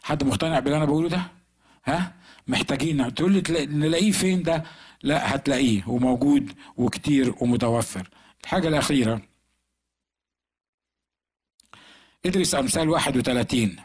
[0.03, 1.21] حد مقتنع باللي أنا بقوله ده؟
[1.85, 2.13] ها؟
[2.47, 4.63] محتاجين تقول لي نلاقيه فين ده؟
[5.03, 8.09] لا هتلاقيه وموجود وكتير ومتوفر.
[8.43, 9.21] الحاجة الأخيرة.
[12.25, 13.75] ادرس أمثال 31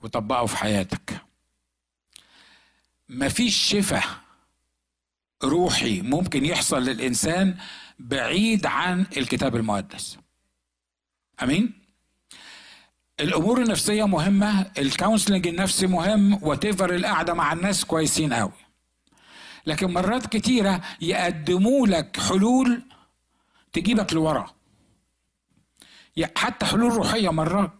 [0.00, 1.20] وطبقه في حياتك.
[3.08, 4.04] مفيش شفاء
[5.44, 7.56] روحي ممكن يحصل للإنسان
[7.98, 10.18] بعيد عن الكتاب المقدس.
[11.42, 11.72] أمين؟
[13.20, 18.65] الأمور النفسية مهمة الكونسلنج النفسي مهم وتفر القعدة مع الناس كويسين قوي.
[19.66, 22.82] لكن مرات كتيرة يقدموا لك حلول
[23.72, 24.46] تجيبك لورا.
[26.36, 27.72] حتى حلول روحية مرات.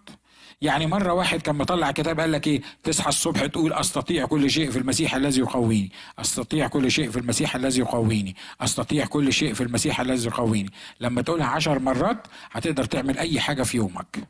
[0.60, 4.70] يعني مرة واحد كان مطلع كتاب قال لك إيه؟ تصحى الصبح تقول أستطيع كل شيء
[4.70, 5.92] في المسيح الذي يقويني.
[6.18, 8.36] أستطيع كل شيء في المسيح الذي يقويني.
[8.60, 10.70] أستطيع كل شيء في المسيح الذي يقويني.
[11.00, 14.28] لما تقولها عشر مرات هتقدر تعمل أي حاجة في يومك.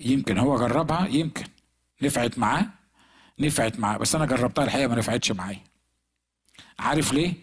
[0.00, 1.44] يمكن هو جربها يمكن.
[2.02, 2.66] نفعت معاه
[3.38, 5.60] نفعت معاه بس أنا جربتها الحقيقة ما نفعتش معايا.
[6.78, 7.34] عارف ليه؟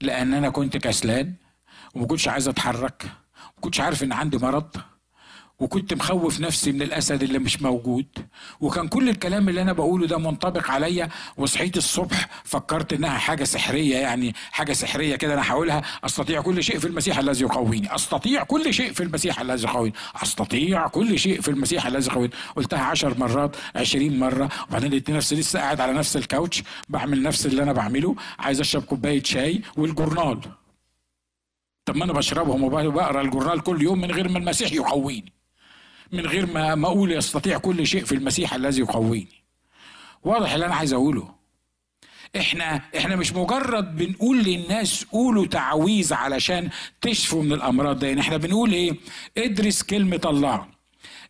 [0.00, 1.34] لأن أنا كنت كسلان
[1.94, 3.04] وما كنتش عايز أتحرك
[3.34, 4.76] ما كنتش عارف إن عندي مرض.
[5.58, 8.06] وكنت مخوف نفسي من الأسد اللي مش موجود.
[8.60, 13.96] وكان كل الكلام اللي أنا بقوله ده منطبق عليا وصحيت الصبح فكرت إنها حاجة سحرية
[13.96, 15.82] يعني حاجة سحرية كده أنا هقولها.
[16.04, 17.94] أستطيع كل شيء في المسيح الذي يقويني.
[17.94, 19.94] أستطيع كل شيء في المسيح الذي يقويني.
[20.22, 22.32] أستطيع كل شيء في المسيح الذي يقويني.
[22.56, 24.48] قلتها عشر مرات عشرين مرة.
[24.68, 28.16] وبعدين لقيت نفسي لسه قاعد على نفس الكاوتش بعمل نفس اللي أنا بعمله.
[28.38, 30.40] عايز أشرب كوباية شاي والجورنال.
[31.84, 35.35] طب ما أنا بشربهم وبقرأ الجورنال كل يوم من غير ما المسيح يقويني.
[36.12, 39.42] من غير ما ما أقول يستطيع كل شيء في المسيح الذي يقويني.
[40.24, 41.34] واضح اللي أنا عايز أقوله.
[42.36, 46.68] إحنا إحنا مش مجرد بنقول للناس قولوا تعويذ علشان
[47.00, 48.20] تشفوا من الأمراض دي.
[48.20, 48.92] إحنا بنقول إيه؟
[49.38, 50.66] ادرس كلمة الله.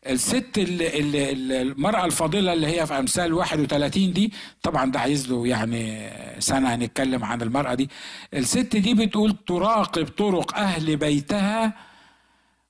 [0.06, 6.74] الست المرأة الفاضلة اللي هي في أمثال 31 دي طبعا ده عايز له يعني سنة
[6.74, 7.90] هنتكلم عن المرأة دي.
[8.34, 11.74] الست دي بتقول تراقب طرق أهل بيتها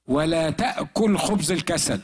[0.09, 2.01] ولا تأكل خبز الكسل.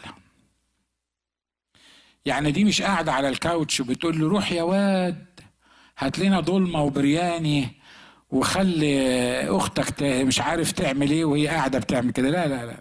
[2.24, 5.40] يعني دي مش قاعدة على الكاوتش وبتقول له روح يا واد
[5.98, 7.68] هات لنا ضلمة وبرياني
[8.30, 12.28] وخلي أختك مش عارف تعمل إيه وهي قاعدة بتعمل كده.
[12.28, 12.80] لا لا لا.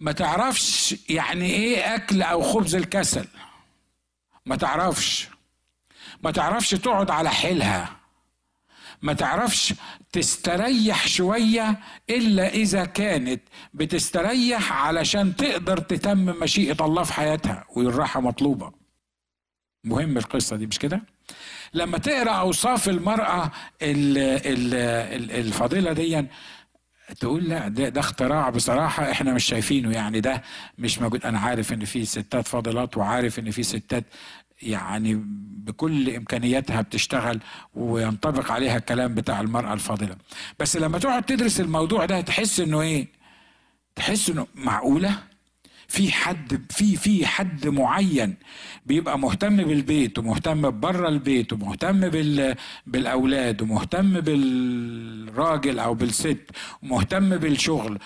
[0.00, 3.28] ما تعرفش يعني إيه أكل أو خبز الكسل.
[4.46, 5.28] ما تعرفش.
[6.22, 7.97] ما تعرفش تقعد على حيلها.
[9.02, 9.74] ما تعرفش
[10.12, 11.78] تستريح شوية
[12.10, 13.42] إلا إذا كانت
[13.74, 18.72] بتستريح علشان تقدر تتمم مشيئة الله في حياتها والراحة مطلوبة
[19.84, 21.02] مهم القصة دي مش كده؟
[21.74, 23.50] لما تقرأ أوصاف المرأة
[25.32, 26.26] الفاضله دي
[27.20, 30.42] تقول لا ده, ده اختراع بصراحة إحنا مش شايفينه يعني ده
[30.78, 34.04] مش موجود أنا عارف إن في ستات فاضلات وعارف إن في ستات
[34.62, 35.22] يعني
[35.64, 37.40] بكل إمكانياتها بتشتغل
[37.74, 40.16] وينطبق عليها الكلام بتاع المرأة الفاضلة.
[40.58, 43.08] بس لما تقعد تدرس الموضوع ده تحس إنه إيه؟
[43.96, 45.18] تحس إنه معقولة؟
[45.88, 48.34] في حد في في حد معين
[48.86, 56.50] بيبقى مهتم بالبيت ومهتم بره البيت ومهتم بال بالأولاد ومهتم بالراجل أو بالست
[56.82, 57.98] ومهتم بالشغل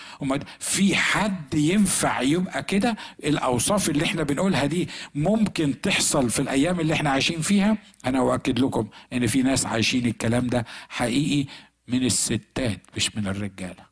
[0.58, 6.94] في حد ينفع يبقى كده؟ الأوصاف اللي إحنا بنقولها دي ممكن تحصل في الأيام اللي
[6.94, 11.46] إحنا عايشين فيها؟ أنا أؤكد لكم إن في ناس عايشين الكلام ده حقيقي
[11.88, 13.91] من الستات مش من الرجالة.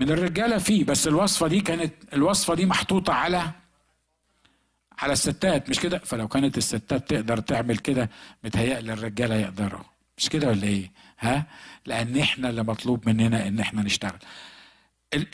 [0.00, 3.50] من الرجالة فيه بس الوصفة دي كانت الوصفة دي محطوطة على
[4.98, 8.10] على الستات مش كده؟ فلو كانت الستات تقدر تعمل كده
[8.44, 9.82] متهيألي الرجالة يقدروا.
[10.18, 10.90] مش كده ولا إيه؟
[11.20, 11.46] ها؟
[11.86, 14.18] لأن إحنا اللي مطلوب مننا إن إحنا نشتغل.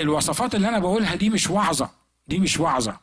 [0.00, 1.90] الوصفات اللي أنا بقولها دي مش وعظة
[2.28, 3.00] دي مش وعظة.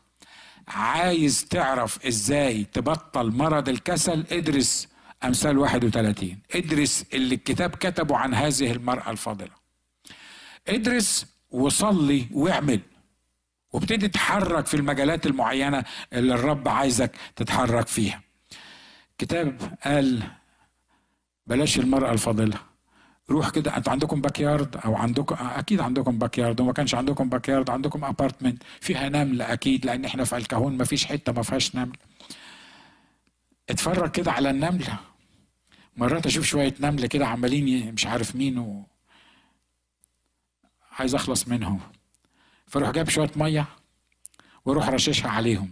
[0.67, 4.87] عايز تعرف إزاي تبطل مرض الكسل؟ ادرس
[5.23, 9.51] أمثال 31 ادرس اللي الكتاب كتبه عن هذه المرأة الفاضلة.
[10.67, 12.79] ادرس وصلي واعمل.
[13.73, 15.83] وابتدي تتحرك في المجالات المعينة
[16.13, 18.21] اللي الرب عايزك تتحرك فيها.
[19.17, 20.23] كتاب قال
[21.47, 22.57] بلاش المرأة الفاضلة.
[23.29, 28.03] روح كده أنتوا عندكم backyard أو عندكم أكيد عندكم backyard وما كانش عندكم backyard عندكم
[28.05, 31.97] apartment فيها نملة أكيد لأن إحنا في الكهون ما فيش حتة ما فيهاش نمل.
[33.69, 34.99] اتفرج كده على النملة
[35.97, 38.85] مرات أشوف شوية نملة كده عمالين مش عارف مين و...
[40.99, 41.79] عايز أخلص منهم.
[42.67, 43.67] فاروح جايب شوية مية
[44.65, 45.69] وأروح رششها عليهم.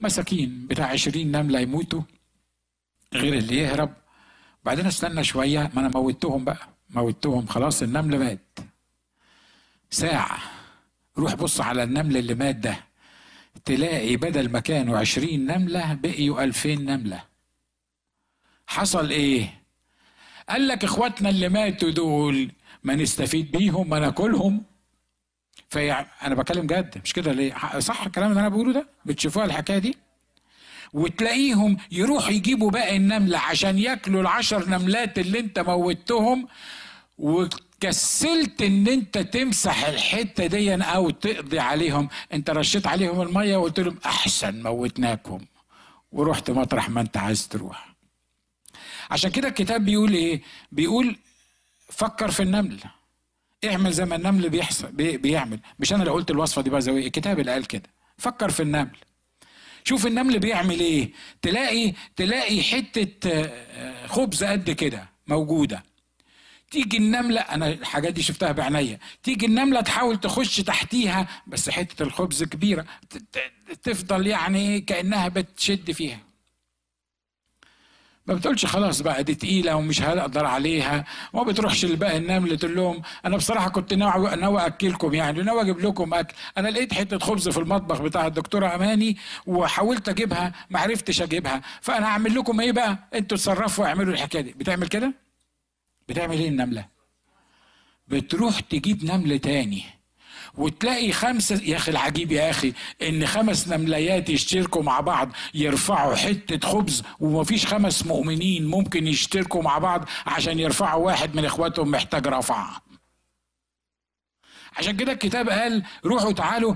[0.00, 2.02] مساكين بتاع عشرين نملة يموتوا
[3.14, 3.94] غير اللي يهرب.
[4.64, 6.68] بعدين استنى شوية ما أنا موتهم بقى.
[6.90, 8.58] موتهم خلاص النمل مات.
[9.90, 10.38] ساعة.
[11.18, 12.76] روح بص على النمل اللي مات ده.
[13.64, 17.24] تلاقي بدل ما كانوا عشرين نملة بقيوا ألفين نملة.
[18.66, 19.60] حصل إيه؟
[20.48, 22.52] قال لك إخواتنا اللي ماتوا دول
[22.84, 24.62] ما نستفيد بيهم ما ناكلهم.
[25.68, 29.78] في أنا بكلم جد مش كده ليه؟ صح الكلام اللي أنا بقوله ده؟ بتشوفوها الحكاية
[29.78, 29.96] دي؟
[30.92, 36.48] وتلاقيهم يروحوا يجيبوا باقي النملة عشان ياكلوا العشر نملات اللي أنت موتهم
[37.18, 42.08] وكسلت إن أنت تمسح الحتة دي أو تقضي عليهم.
[42.32, 45.40] أنت رشيت عليهم المية وقلت لهم أحسن موتناكم.
[46.12, 47.94] ورحت مطرح ما أنت عايز تروح.
[49.10, 51.16] عشان كده الكتاب بيقول إيه؟ بيقول
[51.90, 52.78] فكر في النمل.
[53.64, 55.60] اعمل زي ما النمل بيحصل بي بيعمل.
[55.78, 57.90] مش أنا اللي قلت الوصفة دي بقى زي الكتاب اللي قال كده.
[58.18, 58.96] فكر في النمل.
[59.84, 61.10] شوف النمل بيعمل إيه.
[61.42, 65.82] تلاقي تلاقي حتة آه، خبز قد كده موجودة.
[66.70, 72.42] تيجي النملة أنا الحاجات دي شفتها بعينيا تيجي النملة تحاول تخش تحتيها بس حتة الخبز
[72.44, 72.84] كبيرة
[73.82, 76.18] تفضل يعني كأنها بتشد فيها.
[78.30, 83.02] ما بتقولش خلاص بقى دي تقيلة ومش هقدر عليها وما بتروحش لباقي النمل تقول لهم
[83.24, 86.34] أنا بصراحة كنت ناوي ناوي أكلكم يعني ناوي أجيب لكم أكل.
[86.58, 89.16] أنا لقيت حتة خبز في المطبخ بتاع الدكتورة أماني
[89.46, 91.62] وحاولت أجيبها ما عرفتش أجيبها.
[91.80, 94.52] فأنا هعمل لكم إيه بقى؟ أنتوا تصرفوا واعملوا الحكاية دي.
[94.52, 95.12] بتعمل كده؟
[96.08, 96.86] بتعمل إيه النملة؟
[98.08, 99.82] بتروح تجيب نمل تاني.
[100.54, 102.72] وتلاقي خمسة يا أخي العجيب يا أخي
[103.02, 109.78] إن خمس نمليات يشتركوا مع بعض يرفعوا حتة خبز ومفيش خمس مؤمنين ممكن يشتركوا مع
[109.78, 112.82] بعض عشان يرفعوا واحد من إخواتهم محتاج رفعة
[114.76, 116.74] عشان كده الكتاب قال روحوا تعالوا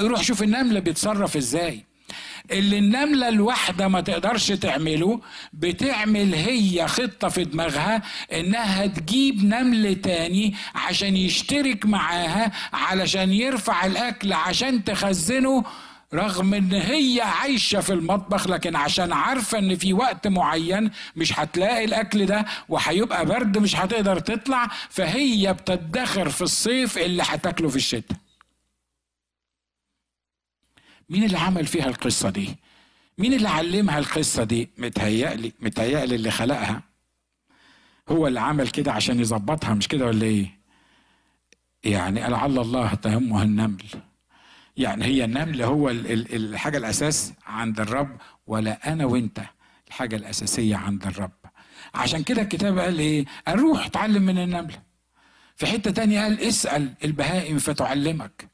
[0.00, 1.84] روح شوف النملة بيتصرف إزاي.
[2.50, 5.20] اللي النملة الواحدة ما تقدرش تعمله
[5.52, 8.02] بتعمل هي خطة في دماغها
[8.32, 15.64] إنها تجيب نمل تاني عشان يشترك معاها علشان يرفع الأكل عشان تخزنه
[16.14, 21.84] رغم إن هي عايشة في المطبخ لكن عشان عارفة إن في وقت معين مش هتلاقي
[21.84, 28.16] الأكل ده وهيبقى برد مش هتقدر تطلع فهي بتدخر في الصيف اللي هتاكله في الشتاء.
[31.08, 32.56] مين اللي عمل فيها القصة دي؟
[33.18, 36.82] مين اللي علمها القصة دي؟ متهيألي متهيألي اللي خلقها.
[38.08, 40.58] هو اللي عمل كده عشان يظبطها مش كده ولا إيه؟
[41.84, 43.84] يعني لعل الله تهمها النمل.
[44.76, 49.40] يعني هي النمل هو الحاجة الأساس عند الرب ولا أنا وأنت
[49.88, 51.32] الحاجة الأساسية عند الرب.
[51.94, 54.74] عشان كده الكتاب قال إيه؟ قال روح اتعلم من النمل.
[55.56, 58.48] في حتة تانية قال اسأل البهائم فتعلمك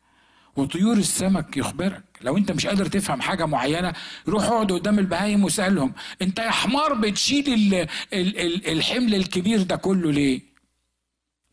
[0.56, 2.11] وطيور السمك يخبرك.
[2.24, 3.92] لو انت مش قادر تفهم حاجة معينة
[4.28, 5.92] روح اقعد قدام البهايم واسألهم
[6.22, 10.52] انت يا حمار بتشيل الحمل الكبير ده كله ليه؟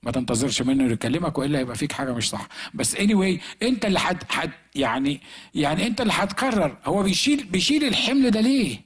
[0.04, 2.48] ما تنتظرش منه يكلمك وإلا يبقى فيك حاجة مش صح.
[2.74, 5.22] بس اني anyway انت اللي حد حد يعني
[5.56, 8.82] يعني انت اللي هتقرر هو بيشيل بيشيل الحمل ده ليه؟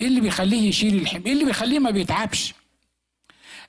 [0.00, 2.54] إيه اللي بيخليه يشيل الحمل؟ إيه اللي بيخليه ما بيتعبش؟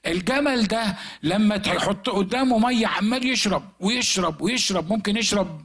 [0.05, 5.61] الجمل ده لما تحط قدامه مية عمال يشرب ويشرب ويشرب ممكن يشرب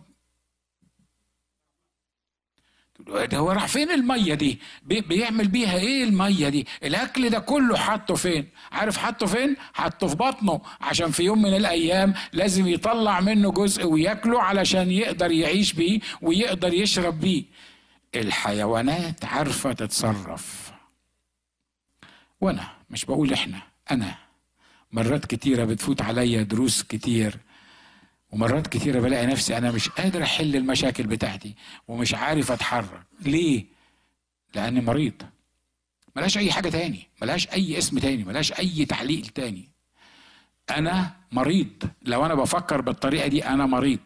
[3.07, 8.15] ده هو راح فين المية دي؟ بيعمل بيها إيه المية دي؟ الأكل ده كله حطه
[8.15, 13.53] فين؟ عارف حطه فين؟ حطه في بطنه عشان في يوم من الأيام لازم يطلع منه
[13.53, 17.45] جزء وياكله علشان يقدر يعيش بيه ويقدر يشرب بيه.
[18.15, 20.73] الحيوانات عارفة تتصرف.
[22.41, 23.59] وأنا مش بقول إحنا
[23.91, 24.15] أنا
[24.93, 27.37] مرات كتيرة بتفوت عليا دروس كتير
[28.35, 31.55] ومرات كتيرة بلاقي نفسي أنا مش قادر أحل المشاكل بتاعتي
[31.89, 33.07] ومش عارف أتحرك.
[33.21, 33.65] ليه؟
[34.55, 35.23] لأني مريض.
[36.17, 37.09] ملاش أي حاجة تاني.
[37.23, 38.25] ملاش أي اسم تاني.
[38.25, 39.69] ملاش أي تعليق تاني.
[40.71, 41.91] أنا مريض.
[42.03, 44.01] لو أنا بفكر بالطريقة دي أنا مريض.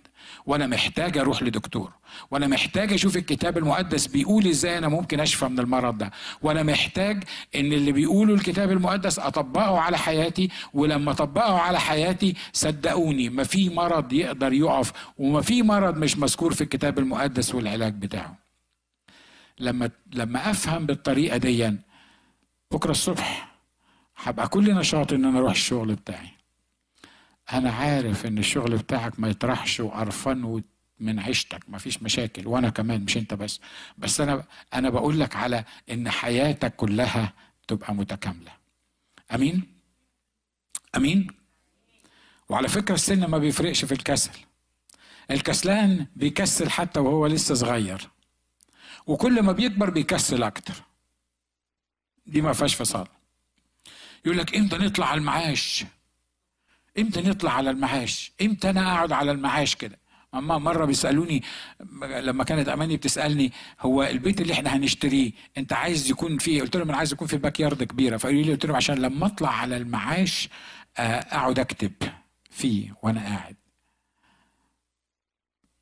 [0.46, 1.92] وأنا محتاج أروح لدكتور
[2.30, 6.10] وأنا محتاج أشوف الكتاب المقدس بيقول إزاي أنا ممكن اشفى من المرض ده
[6.42, 7.24] وأنا محتاج
[7.56, 13.70] ان اللي بيقوله الكتاب المقدس اطبقه على حياتي ولما اطبقه على حياتي صدقوني ما في
[13.70, 18.38] مرض يقدر يقف وما في مرض مش مذكور في الكتاب المقدس والعلاج بتاعه.
[19.60, 21.72] لما لما افهم بالطريقة دي
[22.70, 23.48] بكرة الصبح
[24.16, 26.28] هبقى كل نشاط ان أنا أروح الشغل بتاعي.
[27.52, 30.62] أنا عارف إن الشغل بتاعك ما يطرحش وقرفان
[31.00, 33.60] من عيشتك ما فيش مشاكل وأنا كمان مش أنت بس.
[33.98, 34.44] بس أنا
[34.74, 37.32] أنا بقول لك على إن حياتك كلها
[37.68, 38.52] تبقى متكاملة.
[39.34, 39.62] أمين؟
[40.96, 41.26] أمين؟
[42.48, 44.30] وعلى فكرة السن ما بيفرقش في الكسل.
[45.30, 48.08] الكسلان بيكسل حتى وهو لسه صغير.
[49.06, 50.74] وكل ما بيكبر بيكسل أكتر.
[52.26, 53.06] دي ما فيهاش فصال.
[54.24, 55.84] يقول لك إمتى نطلع على المعاش؟
[56.98, 59.98] إمتى نطلع على المعاش؟ إمتى أنا أقعد على المعاش كده؟
[60.34, 61.42] أما مرة بيسألوني
[62.02, 66.88] لما كانت أماني بتسألني هو البيت اللي إحنا هنشتريه أنت عايز يكون فيه؟ قلت لهم
[66.88, 68.16] أنا عايز يكون في باك يارد كبيرة.
[68.16, 70.48] فقالوا لي قلت لهم عشان لما أطلع على المعاش
[70.98, 71.92] آه، أقعد أكتب
[72.50, 73.56] فيه وأنا قاعد.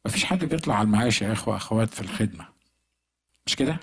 [0.07, 2.47] مفيش حد بيطلع على المعاش يا إخوة أخوات في الخدمة.
[3.47, 3.77] مش كده؟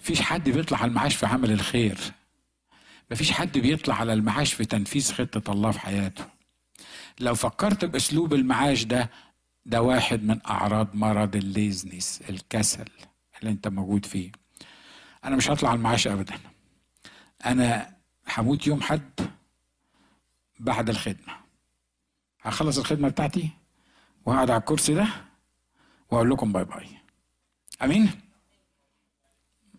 [0.00, 1.98] مفيش حد بيطلع على المعاش في عمل الخير.
[3.10, 6.33] مفيش حد بيطلع على المعاش في تنفيذ خطة الله في حياته.
[7.20, 9.10] لو فكرت بأسلوب المعاش ده
[9.66, 12.88] ده واحد من أعراض مرض ال laziness الكسل
[13.40, 14.32] اللي أنت موجود فيه.
[15.24, 16.34] أنا مش هطلع المعاش ابدا.
[17.46, 17.94] أنا
[18.36, 19.10] هموت يوم حد
[20.60, 21.34] بعد الخدمة.
[22.42, 23.50] هخلص الخدمة بتاعتي
[24.26, 25.06] وهقعد على الكرسي ده
[26.10, 26.86] وأقول لكم bye bye.
[27.82, 28.10] أمين؟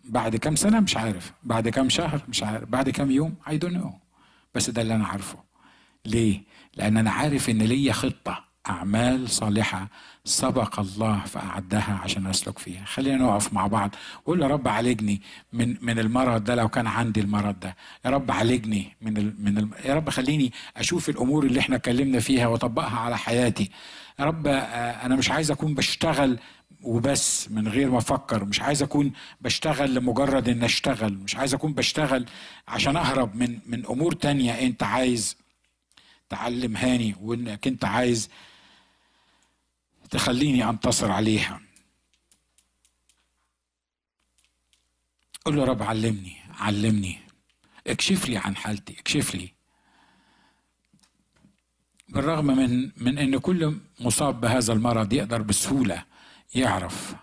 [0.04, 1.32] بعد كام سنة؟ مش عارف.
[1.42, 2.68] بعد كام شهر؟ مش عارف.
[2.68, 3.98] بعد كام يوم؟ I don't know
[4.54, 5.44] بس ده اللي أنا عارفه.
[6.04, 6.42] ليه؟
[6.76, 9.88] لأن أنا عارف إن ليا خطة أعمال صالحة
[10.24, 12.84] سبق الله فأعدها عشان أسلك فيها.
[12.84, 15.22] خلينا نقف مع بعض وقول يا رب عالجني
[15.52, 17.76] من من المرض ده لو كان عندي المرض ده.
[18.04, 22.20] يا رب عالجني من ال من ال يا رب خليني أشوف الأمور اللي إحنا اتكلمنا
[22.20, 23.70] فيها وأطبقها على حياتي.
[24.20, 24.52] يا رب آه،
[25.06, 26.38] أنا مش عايز أكون بشتغل
[26.82, 28.44] وبس من غير ما أفكر.
[28.44, 31.14] مش عايز أكون بشتغل لمجرد إن أشتغل.
[31.14, 32.26] مش عايز أكون بشتغل
[32.68, 35.36] عشان أهرب من من أمور تانية أنت عايز
[36.28, 38.28] تعلمهاني وانك انت عايز
[40.10, 41.60] تخليني أنتصر عليها.
[45.44, 47.18] قول له رب علمني علمني.
[47.86, 49.52] اكشف لي عن حالتي اكشف لي.
[52.08, 56.04] بالرغم من من إن كل مصاب بهذا المرض يقدر بسهولة
[56.54, 57.14] يعرف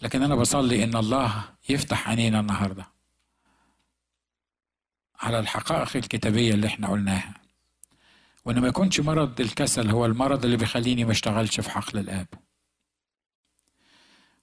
[0.00, 2.86] لكن أنا بصلي إن الله يفتح عينينا النهارده
[5.20, 7.34] على الحقائق الكتابية اللي إحنا قلناها.
[8.44, 12.26] وان ما يكونش مرض الكسل هو المرض اللي بيخليني ما اشتغلش في حقل الآب.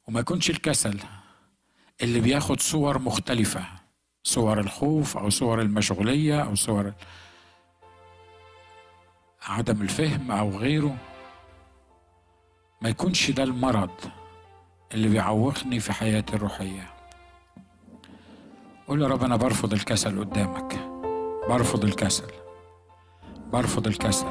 [0.07, 0.99] وما يكونش الكسل
[2.01, 3.65] اللي بياخد صور مختلفة
[4.23, 6.93] صور الخوف أو صور المشغولية أو صور
[9.41, 10.97] عدم الفهم أو غيره.
[12.81, 13.99] ما يكونش ده المرض
[14.93, 16.93] اللي بيعوقني في حياتي الروحية.
[18.87, 20.75] قول يا رب أنا برفض الكسل قدامك
[21.49, 22.40] برفض الكسل.
[23.53, 24.27] برفض الكسل.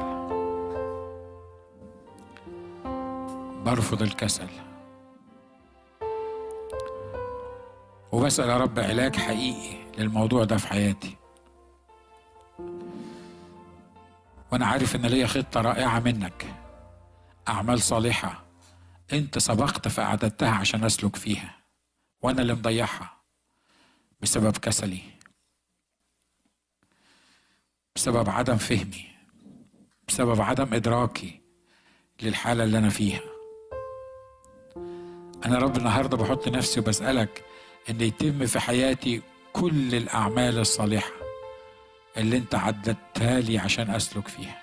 [3.65, 4.49] برفض الكسل.
[8.11, 11.17] وبسأل يا رب علاج حقيقي للموضوع ده في حياتي.
[14.51, 16.45] وأنا عارف إن ليا خطة رائعة منك.
[17.47, 18.43] أعمال صالحة
[19.13, 21.55] أنت سبقت فأعددتها عشان أسلك فيها.
[22.21, 23.11] وأنا اللي مضيعها
[24.21, 25.01] بسبب كسلي.
[27.95, 29.10] بسبب عدم فهمي.
[30.11, 31.41] بسبب عدم إدراكي
[32.21, 33.21] للحالة اللي أنا فيها.
[35.45, 37.43] أنا رب النهارده بحط نفسي وبسألك
[37.89, 39.21] إن يتم في حياتي
[39.53, 41.11] كل الأعمال الصالحة
[42.17, 44.61] اللي أنت عددتها لي عشان أسلك فيها.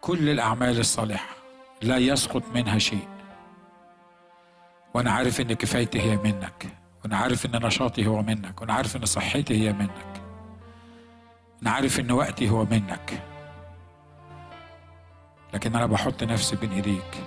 [0.00, 1.36] كل الأعمال الصالحة
[1.82, 3.08] لا يسقط منها شيء.
[4.94, 9.04] وأنا عارف إن كفايتي هي منك وأنا عارف إن نشاطي هو منك وأنا عارف إن
[9.04, 10.21] صحتي هي منك.
[11.62, 13.22] أنا عارف إن وقتي هو منك.
[15.54, 17.24] لكن أنا بحط نفسي بين إيديك.